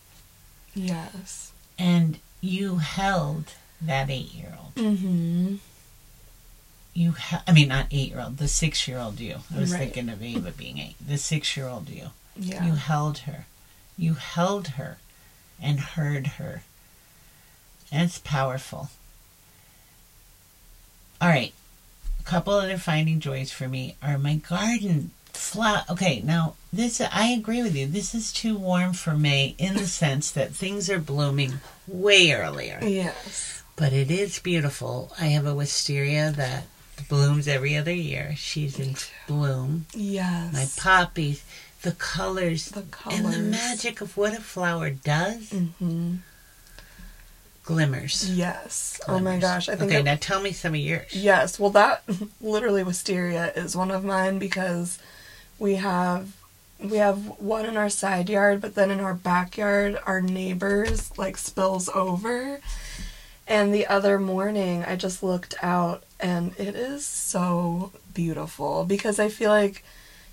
[0.74, 1.52] Yes.
[1.78, 5.56] and you held that eight year old Mm-hmm.
[6.94, 9.36] you ha- i mean not eight year old the six year old you.
[9.54, 9.80] I was Right.
[9.92, 10.94] thinking of ava being eight.
[11.04, 12.10] The six year old you.
[12.36, 12.64] Yeah.
[12.66, 13.46] you held her.
[13.98, 14.98] You held her
[15.60, 16.62] and heard her.
[17.92, 18.90] And it's powerful.
[21.20, 21.52] All right.
[22.20, 27.28] A couple other finding joys for me are my garden flower okay now this i
[27.28, 30.98] agree with you this is too warm for may in the sense that things are
[31.00, 31.54] blooming
[31.88, 33.62] way earlier Yes.
[33.76, 36.64] but it is beautiful i have a wisteria that
[37.08, 38.94] blooms every other year she's in
[39.26, 40.52] bloom Yes.
[40.52, 41.42] my poppies
[41.82, 43.18] the colors The colors.
[43.24, 46.16] and the magic of what a flower does Mm-hmm.
[47.64, 48.30] glimmers.
[48.36, 49.00] Yes.
[49.06, 49.68] Oh my gosh.
[49.68, 51.12] I think Okay, it- now tell me some of yours.
[51.14, 52.02] Yes, well, that
[52.40, 54.98] literally wisteria is one of mine because
[55.58, 56.32] we have
[56.82, 61.36] we have one in our side yard, but then in our backyard, our neighbors like
[61.36, 62.60] spills over.
[63.46, 69.28] And the other morning, I just looked out, and it is so beautiful because I
[69.28, 69.82] feel like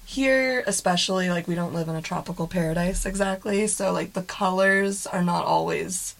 [0.06, 5.08] here, especially, like we don't live in a tropical paradise exactly, so like the colors
[5.08, 6.16] are not always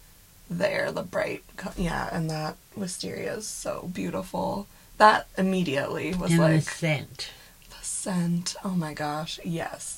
[0.50, 4.68] there, the bright, co- yeah, and that wisteria is so beautiful.
[4.98, 7.30] That immediately was and the scent.
[7.70, 8.56] the scent.
[8.64, 9.97] Oh my gosh, yes.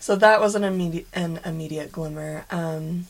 [0.00, 2.44] So that was an immediate an immediate glimmer.
[2.50, 3.06] Um,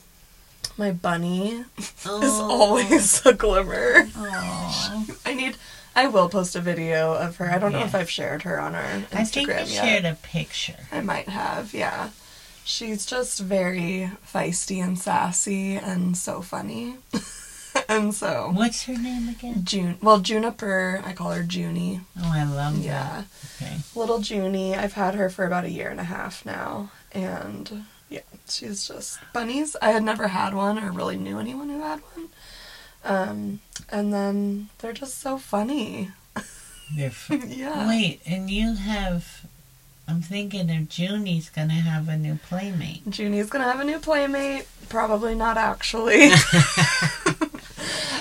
[0.77, 2.49] my bunny is Oh.
[2.51, 4.09] always a glimmer.
[4.17, 5.05] Aw.
[5.27, 5.57] I need.
[5.95, 7.51] I will post a video of her.
[7.51, 9.69] I don't know if I've shared her on our Instagram I think you yet.
[9.69, 10.87] shared a picture.
[10.93, 12.11] I might have, yeah.
[12.65, 16.97] She's just very feisty and sassy and so funny.
[17.89, 19.63] and so What's her name again?
[19.65, 22.01] June well Juniper, I call her Junie.
[22.19, 23.25] Oh, I love Yeah.
[23.61, 23.65] that.
[23.67, 23.77] Okay.
[23.95, 24.75] Little Junie.
[24.75, 26.91] I've had her for about a year and a half now.
[27.13, 29.77] And yeah, she's just bunnies.
[29.83, 32.29] I had never had one or really knew anyone who had one.
[33.05, 36.11] Um and then they're just so funny.
[36.97, 37.89] They're f- yeah.
[37.89, 39.47] Wait, and you have.
[40.09, 43.09] I'm thinking if Junie's gonna have a new playmate.
[43.09, 44.67] Junie's gonna have a new playmate.
[44.89, 46.31] Probably not actually.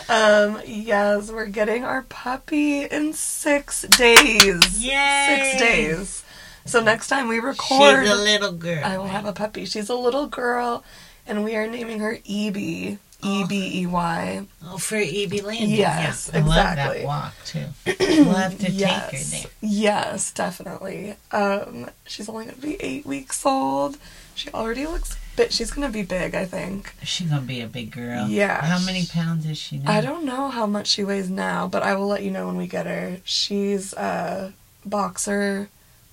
[0.10, 4.84] um, yes, we're getting our puppy in six days.
[4.84, 5.28] Yay!
[5.28, 6.24] Six days.
[6.65, 8.84] So next time we record, She's a little girl.
[8.84, 9.65] I will have a puppy.
[9.65, 10.84] She's a little girl,
[11.26, 12.98] and we are naming her Ebey.
[13.22, 14.45] E B E Y.
[14.65, 15.72] Oh, for Ebey's Landing.
[15.72, 16.39] Yes, yeah.
[16.39, 16.98] I love exactly.
[17.00, 17.65] that walk too.
[18.34, 19.52] have to take her there.
[19.62, 21.15] Yes, definitely.
[21.32, 23.98] Um, she's only gonna be eight weeks old.
[24.36, 25.54] She already looks bit.
[25.54, 26.93] She's gonna be big, I think.
[27.04, 28.28] She's gonna be a big girl.
[28.28, 28.62] Yeah.
[28.65, 29.91] How many pounds is she now?
[29.91, 32.58] I don't know how much she weighs now, but I will let you know when
[32.58, 33.17] we get her.
[33.23, 34.54] She's a
[34.86, 35.69] boxer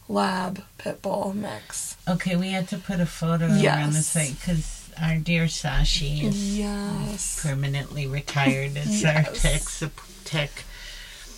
[0.09, 1.97] lab pit bull mix.
[2.09, 6.57] Okay, we had to put a photo around the site because our dear Sashi is
[6.59, 7.41] Yes.
[7.43, 10.50] permanently retired as our tech sup- tech.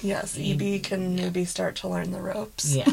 [0.03, 2.73] Yes, Ebey can maybe start to learn the ropes.
[2.77, 2.93] Yeah.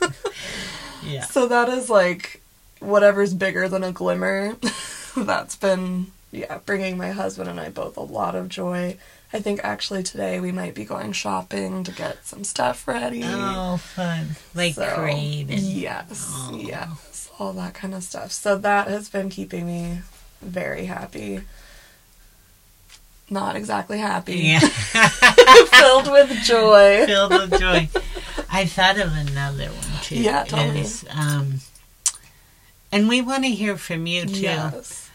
[1.02, 1.24] yeah.
[1.24, 2.40] So that is like
[2.86, 4.56] whatever's bigger than a glimmer.
[5.16, 8.96] That's been yeah, bringing my husband and I both a lot of joy.
[9.32, 13.22] I think actually today we might be going shopping to get some stuff ready.
[13.24, 14.28] Oh, fun!
[14.54, 16.56] Like So, and Yes, Oh.
[16.62, 18.30] yes, all that kind of stuff.
[18.32, 20.00] So that has been keeping me
[20.40, 21.42] very happy.
[23.28, 24.36] not exactly happy.
[24.38, 24.60] Yeah.
[24.60, 27.04] Filled with joy.
[27.06, 27.88] Filled with joy.
[28.52, 30.16] I thought of another one too.
[30.22, 30.80] Yeah, me.
[30.82, 31.54] Is, um,
[32.92, 34.40] and we want to hear from you too.
[34.40, 35.10] Yes.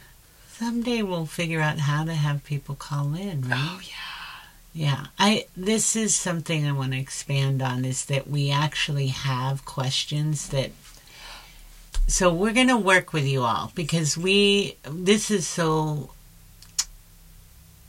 [0.49, 3.59] Someday we'll figure out how to have people call in, right?
[3.59, 4.11] Oh yeah.
[4.73, 9.65] Yeah, I this is something I want to expand on is that we actually have
[9.65, 10.71] questions that
[12.07, 16.11] so we're going to work with you all because we this is so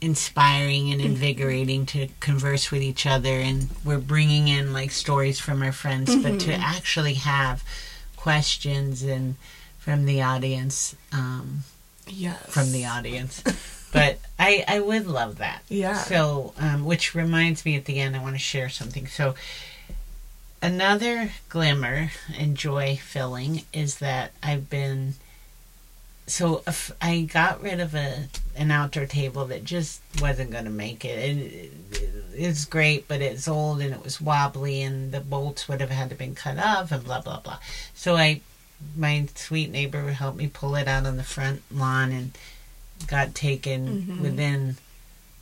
[0.00, 1.12] inspiring and mm-hmm.
[1.12, 6.16] invigorating to converse with each other and we're bringing in like stories from our friends
[6.16, 6.62] but to mm-hmm.
[6.62, 7.62] actually have
[8.16, 9.36] questions and
[9.82, 11.64] from the audience um,
[12.08, 12.38] Yes.
[12.48, 13.42] from the audience
[13.92, 15.96] but I, I would love that Yeah.
[15.98, 19.06] so, um, which reminds me at the end, I want to share something.
[19.06, 19.34] So,
[20.60, 25.14] another glimmer and joy filling is that I've been.
[26.26, 30.70] So if I got rid of a an outdoor table that just wasn't going to
[30.70, 31.18] make it.
[31.18, 32.14] It, it.
[32.34, 36.08] It's great, but it's old and it was wobbly, and the bolts would have had
[36.10, 37.58] to been cut off, and blah blah blah.
[37.94, 38.40] So I,
[38.96, 42.32] my sweet neighbor helped me pull it out on the front lawn, and
[43.06, 44.20] got taken Mhm.
[44.20, 44.76] within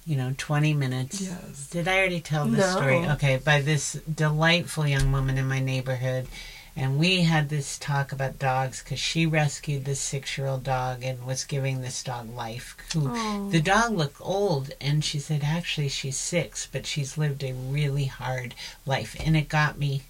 [0.07, 1.21] you know, 20 minutes.
[1.21, 1.69] Yes.
[1.71, 2.73] Did I already tell this No.
[2.73, 2.97] story?
[3.07, 6.27] Okay, by this delightful young woman in my neighborhood.
[6.75, 11.05] And we had this talk about dogs because she rescued this six year old dog
[11.05, 12.77] and was giving this dog life.
[12.95, 13.51] Who, Oh.
[13.51, 18.07] The dog looked old, and she said, actually, she's six, but she's lived a really
[18.07, 18.55] hard
[18.87, 19.15] life.
[19.21, 20.05] And it got me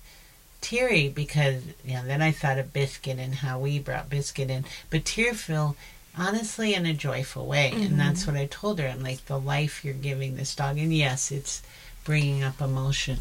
[0.61, 4.65] teary because, you know, then I thought of Biscuit and how we brought Biscuit in.
[4.91, 5.77] But tearful,
[6.17, 7.71] honestly, in a joyful way.
[7.71, 7.99] And mm-hmm.
[7.99, 8.89] that's what I told her.
[8.89, 10.79] I'm like, the life you're giving this dog.
[10.79, 11.63] And yes, it's
[12.05, 13.19] bringing up emotion.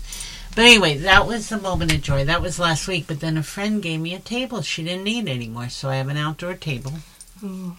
[0.55, 2.25] But anyway, that was the moment of joy.
[2.25, 3.05] That was last week.
[3.07, 5.69] But then a friend gave me a table she didn't need anymore.
[5.69, 6.93] So I have an outdoor table.
[7.43, 7.77] Ooh.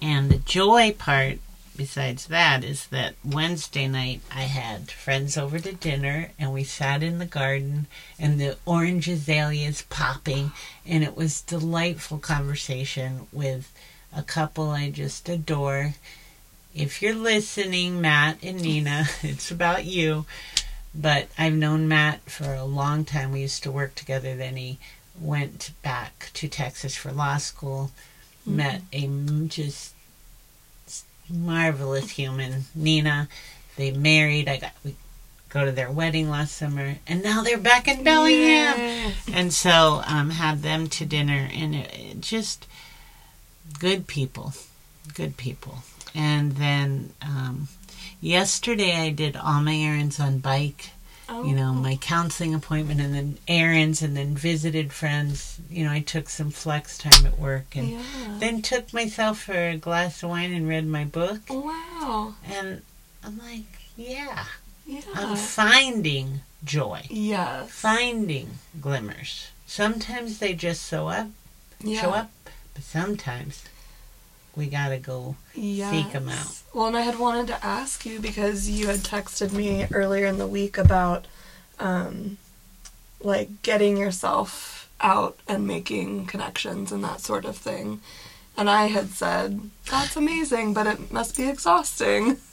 [0.00, 1.38] And the joy part,
[1.76, 7.02] besides that, is that Wednesday night I had friends over to dinner and we sat
[7.02, 7.86] in the garden
[8.18, 10.52] and the orange azaleas popping
[10.86, 13.72] and it was delightful conversation with
[14.14, 15.94] a couple I just adore.
[16.74, 20.26] If you're listening, Matt and Nina, it's about you.
[20.94, 23.32] But I've known Matt for a long time.
[23.32, 24.36] We used to work together.
[24.36, 24.78] Then he
[25.20, 27.90] went back to Texas for law school.
[28.46, 28.56] Mm-hmm.
[28.56, 29.93] Met a just
[31.28, 33.28] marvelous human, Nina.
[33.76, 34.48] They married.
[34.48, 34.94] I got we
[35.48, 39.12] go to their wedding last summer, and now they're back in Bellingham.
[39.32, 42.66] And so um, had them to dinner, and it, it just
[43.78, 44.52] good people,
[45.14, 45.78] good people.
[46.14, 47.68] And then um,
[48.20, 50.90] yesterday I did all my errands on bike
[51.28, 51.44] Oh.
[51.44, 51.74] you know, oh.
[51.74, 55.58] my counseling appointment and then errands and then visited friends.
[55.70, 58.02] You know, I took some flex time at work and Yeah.
[58.38, 61.40] then took myself for a glass of wine and read my book.
[61.48, 62.34] Wow.
[62.44, 62.82] And
[63.24, 63.62] I'm like,
[63.96, 64.44] yeah,
[64.86, 65.00] Yeah.
[65.14, 67.70] I'm finding joy, yes.
[67.70, 69.48] finding glimmers.
[69.66, 71.28] Sometimes they just show up,
[71.80, 72.00] Yeah.
[72.02, 72.30] show up,
[72.74, 73.62] but sometimes
[74.56, 76.12] we gotta go Yes.
[76.12, 76.62] them out.
[76.72, 80.38] Well, and I had wanted to ask you because you had texted me earlier in
[80.38, 81.26] the week about,
[81.78, 82.38] um,
[83.20, 88.00] like getting yourself out and making connections and that sort of thing.
[88.56, 92.38] And I had said, that's amazing, but it must be exhausting.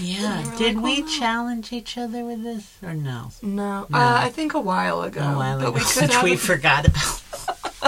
[0.00, 0.42] Yeah.
[0.58, 3.30] Did like, we "Oh, no." challenge each other with this or no?
[3.42, 3.96] No, No.
[3.96, 5.20] Uh, I think a while ago.
[5.20, 7.21] a while but ago, we could which have we forgot about.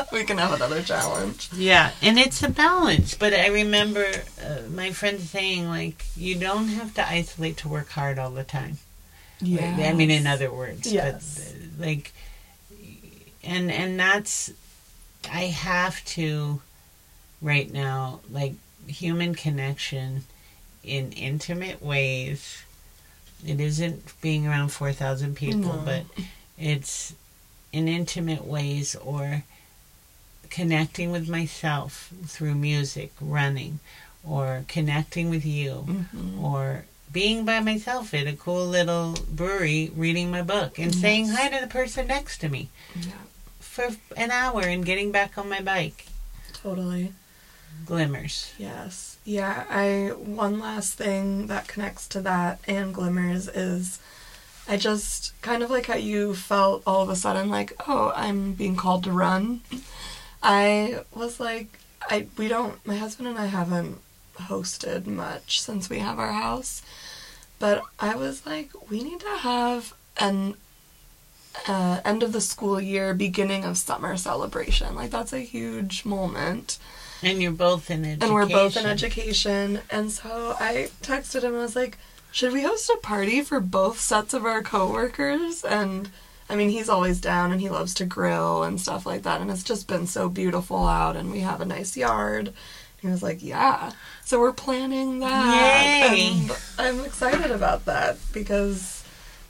[0.12, 1.50] we can have another challenge.
[1.54, 3.14] Yeah, and it's a balance.
[3.14, 4.06] But I remember
[4.42, 8.44] uh, my friend saying, like, you don't have to isolate to work hard all the
[8.44, 8.78] time.
[9.40, 9.76] Yeah.
[9.88, 11.52] I mean, in other words, Yes.
[11.78, 12.12] but uh, like,
[13.42, 14.52] and and that's
[15.30, 16.62] I have to
[17.42, 18.54] right now like
[18.86, 20.24] human connection
[20.82, 22.62] in intimate ways.
[23.46, 25.82] It isn't being around four thousand people, No.
[25.84, 26.04] but
[26.58, 27.14] it's
[27.72, 29.42] in intimate ways or
[30.58, 33.80] connecting with myself through music, running,
[34.22, 35.72] or connecting with you
[36.14, 36.40] Mhm.
[36.40, 41.48] or being by myself at a cool little brewery reading my book and saying hi
[41.48, 43.22] to the person next to me Yeah,
[43.60, 46.06] for an hour and getting back on my bike.
[46.62, 47.12] totally.
[47.84, 48.52] Glimmers.
[48.56, 49.16] Yes.
[49.24, 53.98] Yeah, I one last thing that connects to that and glimmers is
[54.68, 58.54] I just kind of like how you felt all of a sudden like, "Oh, I'm
[58.54, 59.60] being called to run."
[60.44, 61.78] I was like,
[62.08, 63.98] I we don't my husband and I haven't
[64.36, 66.82] hosted much since we have our house.
[67.58, 70.54] But I was like, we need to have an
[71.66, 74.94] uh, end of the school year, beginning of summer celebration.
[74.94, 76.78] Like that's a huge moment.
[77.22, 78.22] And you're both in education.
[78.22, 79.80] and we're both in education.
[79.90, 81.54] And so I texted him.
[81.54, 81.96] I was like,
[82.32, 86.10] "Should we host a party for both sets of our coworkers?" And
[86.48, 89.40] I mean, he's always down, and he loves to grill and stuff like that.
[89.40, 92.52] And it's just been so beautiful out, and we have a nice yard.
[93.00, 93.92] He was like, "Yeah."
[94.24, 96.26] So we're planning that, Yay.
[96.42, 99.04] and I'm excited about that because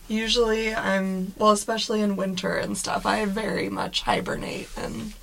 [0.08, 3.06] usually I'm well, especially in winter and stuff.
[3.06, 5.14] I very much hibernate and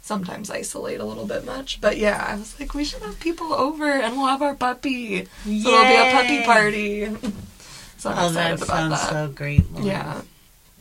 [0.00, 1.80] sometimes isolate a little bit much.
[1.80, 5.24] But yeah, I was like, we should have people over and we'll have our puppy.
[5.44, 7.06] So it'll be a puppy party.
[7.98, 9.10] so I'm Oh, excited that about sounds that.
[9.10, 10.20] so great, yeah,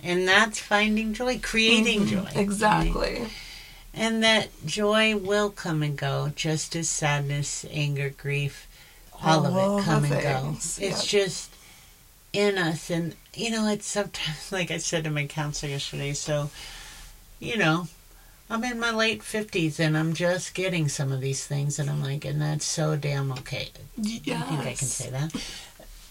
[0.03, 2.31] And that's finding joy, creating Mhm, joy.
[2.39, 3.27] Exactly.
[3.93, 8.67] And that joy will come and go, just as sadness, anger, grief,
[9.21, 10.41] all of it come and go.
[10.43, 11.51] things, It's just
[12.33, 12.89] in us.
[12.89, 16.49] And, you know, it's sometimes, like I said to my counselor yesterday, so,
[17.39, 17.87] you know,
[18.49, 21.77] I'm in my late 50s and I'm just getting some of these things.
[21.77, 23.69] And I'm like, and that's so damn okay.
[23.97, 24.39] Yeah.
[24.39, 25.33] I think I can say that.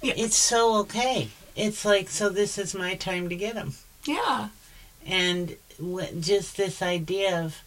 [0.02, 0.16] Yes.
[0.18, 1.28] It's so okay.
[1.60, 3.74] It's like, so this is my time to get them.
[4.06, 4.48] Yeah.
[5.06, 7.62] And wh- just this idea of,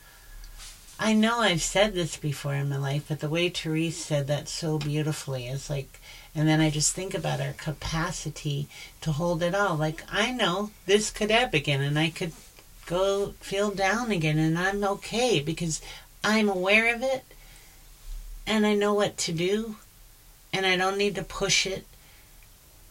[0.99, 4.49] I know I've said this before in my life, but the way Therese said that
[4.49, 6.01] so beautifully is like,
[6.33, 8.67] and then I just think about our capacity
[9.01, 9.75] to hold it all.
[9.75, 12.33] Like, I know this could ebb again and I could
[12.87, 15.81] go feel down again and I'm okay because
[16.23, 17.23] I'm aware of it
[18.47, 19.75] and I know what to do
[20.51, 21.85] and I don't need to push it.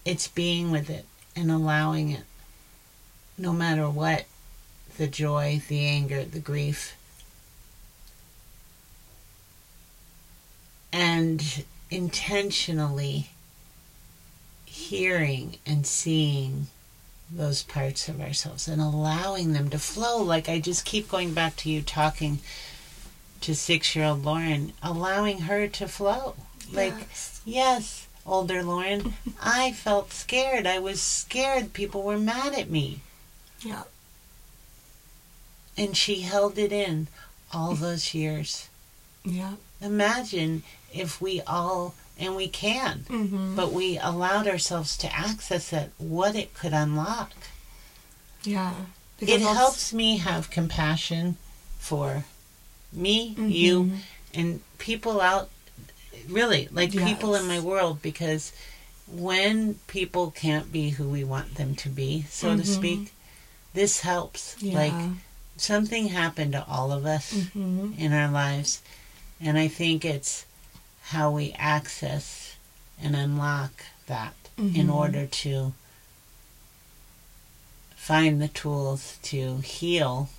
[0.05, 2.25] It's being with it and allowing it
[3.39, 4.25] no matter what
[4.99, 6.97] the joy, the anger, the grief.
[10.93, 13.31] And intentionally
[14.65, 16.67] hearing and seeing
[17.31, 20.23] those parts of ourselves and allowing them to flow.
[20.23, 22.41] Like I just keep going back to you talking
[23.41, 26.35] to six year old Lauren, allowing her to flow.
[26.73, 26.95] Like,
[27.45, 28.07] Yes.
[28.27, 30.67] Older Lauren, I felt scared.
[30.67, 33.01] I was scared people were mad at me.
[33.61, 33.83] Yeah.
[35.77, 37.09] And she held it in
[37.53, 38.69] all those years.
[39.25, 39.55] Yeah.
[39.81, 40.63] Imagine
[40.93, 43.57] if we all, and we can, Mm-hmm.
[43.57, 47.33] but we allowed ourselves to access it, what it could unlock.
[48.45, 48.75] yeah.
[49.21, 51.37] It that's- helps me have compassion
[51.79, 52.25] for
[52.93, 53.99] me, you, Mhm.
[54.35, 55.49] and people out,
[56.29, 58.53] really, like people in my world, because
[59.07, 62.67] when people can't be who we want them to be, so to Mhm.
[62.67, 63.13] speak,
[63.75, 64.57] this helps.
[64.61, 64.79] Yeah.
[64.79, 65.01] Like,
[65.57, 67.31] something happened to all of us.
[67.53, 68.81] hmm in our lives.
[69.41, 70.47] And I think it's
[71.03, 72.53] how we access
[73.01, 74.95] and unlock that in Mhm.
[74.95, 75.75] order to
[77.97, 80.31] find the tools to heal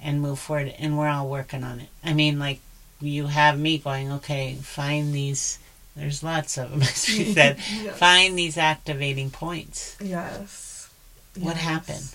[0.00, 0.74] and move forward.
[0.78, 1.88] And we're all working on it.
[2.04, 2.60] I mean, like,
[3.00, 5.58] you have me going, okay, find these.
[5.96, 7.58] There's lots of them, as we said.
[7.82, 7.98] Yes.
[7.98, 9.96] Find these activating points.
[10.02, 10.88] Yes.
[11.38, 11.64] What Yes.
[11.64, 12.08] happened?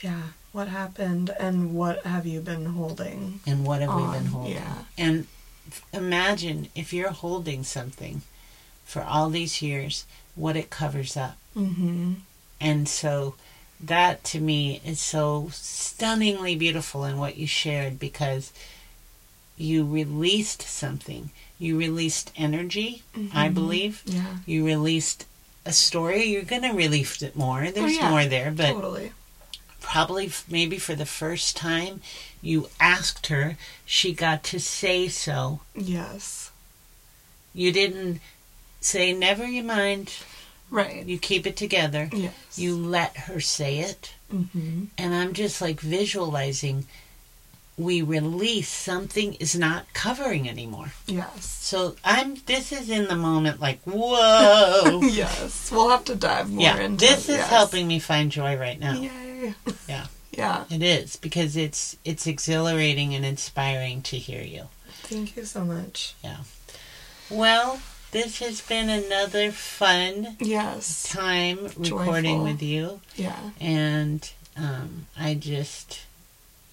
[0.00, 0.22] Yeah.
[0.52, 3.40] What happened and what have you been holding?
[3.46, 4.54] And what have we been holding?
[4.54, 4.78] Yeah.
[4.98, 5.26] And
[5.92, 8.22] imagine if you're holding something
[8.84, 11.36] for all these years, what it covers up.
[11.56, 12.14] Mm-hmm.
[12.60, 13.36] And so
[13.80, 18.52] that to me is so stunningly beautiful in what you shared because
[19.60, 21.30] you released something.
[21.58, 23.02] You released energy,
[23.34, 23.54] I Mhm.
[23.54, 24.02] believe.
[24.06, 24.36] Yeah.
[24.46, 25.26] You released
[25.66, 26.24] a story.
[26.24, 27.70] You're going to release it more.
[27.70, 28.08] There's yeah.
[28.10, 29.12] more there, but totally.
[29.80, 32.00] probably f- maybe for the first time
[32.40, 35.60] you asked her, she got to say so.
[35.76, 36.50] Yes.
[37.52, 38.20] You didn't
[38.80, 40.12] say, never you mind,
[40.70, 41.04] Right.
[41.04, 42.08] you keep it together.
[42.12, 42.32] Yes.
[42.56, 44.12] You let her say it.
[44.32, 44.84] Mm-hmm.
[44.96, 46.86] And I'm just like visualizing
[47.80, 50.92] we release something is not covering anymore.
[51.06, 51.46] Yes.
[51.46, 55.00] So I'm this is in the moment like whoa.
[55.02, 55.70] yes.
[55.72, 57.48] We'll have to dive more yeah, into this is yes.
[57.48, 58.94] helping me find joy right now.
[58.94, 59.54] Yay.
[59.88, 60.06] Yeah.
[60.30, 60.64] Yeah.
[60.70, 64.64] It is because it's it's exhilarating and inspiring to hear you.
[65.02, 66.14] Thank you so much.
[66.22, 66.38] Yeah.
[67.30, 71.04] Well, this has been another fun Yes.
[71.08, 73.38] time recording with you Yeah.
[73.60, 76.00] and um, I just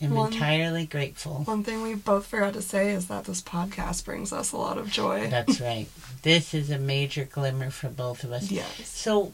[0.01, 1.43] am One- entirely grateful.
[1.45, 4.77] One thing we both forgot to say is that this podcast brings us a lot
[4.77, 5.27] of joy.
[5.29, 5.87] That's right.
[6.23, 8.51] This is a major glimmer for both of us.
[8.51, 8.87] Yes.
[8.87, 9.33] So,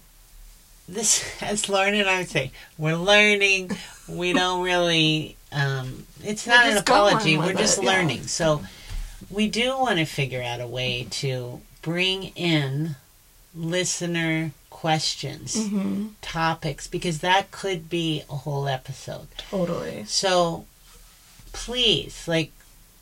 [0.87, 3.71] this, as Lauren and I would say, we're learning.
[4.07, 7.37] We don't really, um, it's We're not an apology.
[7.37, 7.91] We're just it, yeah.
[7.91, 8.23] learning.
[8.23, 8.63] So,
[9.29, 12.95] we do want to figure out a way to bring in
[13.55, 14.51] listener
[14.83, 16.07] questions, Mm-hmm.
[16.21, 19.27] topics, because that could be a whole episode.
[19.49, 20.03] Totally.
[20.05, 20.65] So
[21.53, 22.51] please, like,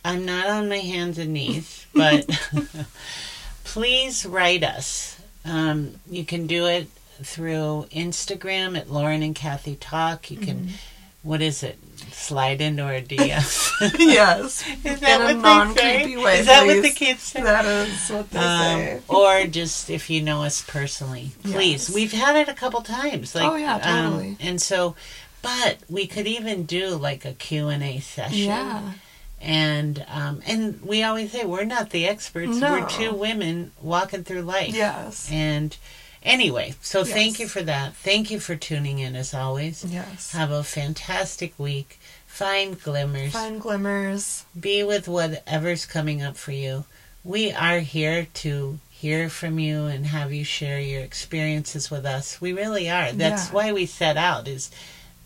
[0.05, 2.29] I'm not on my hands and knees, but
[3.63, 5.19] please write us.
[5.43, 6.87] Um, you can do it
[7.23, 10.29] through Instagram at Lauren and Kathy Talk.
[10.29, 10.75] You can, Mm-hmm.
[11.23, 11.77] What is it?
[12.11, 13.71] Slide into our DMs.
[13.99, 14.63] yes.
[14.85, 16.17] is that In what they say?
[16.17, 17.41] way, Is that what the kids say?
[17.43, 18.93] That is what they say.
[18.97, 21.89] Um, or just if you know us personally, please.
[21.89, 21.93] Yes.
[21.93, 23.35] We've had it a couple times.
[23.35, 24.37] Like, Oh, yeah, um, totally.
[24.39, 24.95] and so,
[25.41, 28.37] but we could even do like a Q and A session.
[28.47, 28.93] Yeah.
[29.39, 32.57] And um, and we always say we're not the experts.
[32.57, 32.73] No.
[32.79, 34.75] We're two women walking through life.
[34.75, 35.27] Yes.
[35.31, 35.75] And
[36.23, 37.95] anyway, so thank you for that.
[37.95, 39.83] Thank you for tuning in as always.
[39.85, 40.31] Yes.
[40.33, 41.99] Have a fantastic week.
[42.27, 43.33] Find glimmers.
[43.33, 44.45] Find glimmers.
[44.59, 46.85] Be with whatever's coming up for you.
[47.23, 52.39] We are here to hear from you and have you share your experiences with us.
[52.39, 53.11] We really are.
[53.11, 53.53] That's Yeah.
[53.53, 54.71] why we set out is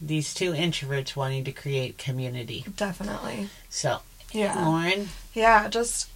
[0.02, 2.66] these two introverts wanting to create community.
[2.76, 3.50] Definitely.
[3.70, 4.66] So, Yeah.
[4.66, 6.08] Lauren, Yeah, just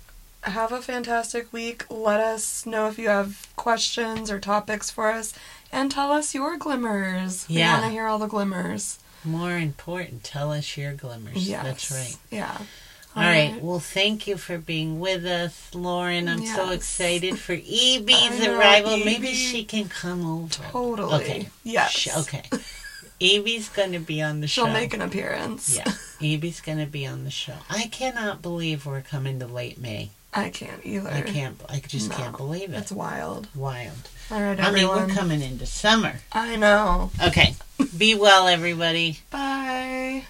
[0.43, 1.85] have a fantastic week.
[1.89, 5.33] Let us know if you have questions or topics for us
[5.71, 7.45] and tell us your glimmers.
[7.49, 7.73] We Yeah.
[7.73, 8.99] want to hear all the glimmers.
[9.25, 11.45] more important, tell us your glimmers.
[11.47, 11.63] Yes.
[11.65, 12.15] That's right.
[12.31, 12.57] Yeah.
[13.15, 13.61] All right.
[13.61, 16.29] Well, thank you for being with us, Lauren.
[16.29, 17.53] I'm so excited for
[18.47, 18.97] know, arrival.
[18.97, 20.63] Maybe she can come over.
[20.71, 21.15] Totally.
[21.15, 21.49] Okay.
[21.65, 21.91] Yes.
[21.91, 22.43] Sh- Okay.
[23.21, 24.63] Ebey's going to be on the show.
[24.63, 25.75] She'll make an appearance.
[25.75, 27.55] Yeah, Ebey's going to be on the show.
[27.69, 30.11] I cannot believe we're coming to late May.
[30.33, 31.09] I can't either.
[31.09, 31.59] I can't.
[31.67, 32.77] I just No, can't believe it.
[32.77, 33.47] It's wild.
[33.55, 34.09] Wild.
[34.31, 35.07] All right, I mean, everyone.
[35.07, 36.19] we're coming into summer.
[36.31, 37.09] I know.
[37.23, 37.55] Okay.
[37.97, 39.19] Be well, everybody.
[39.31, 40.25] Bye.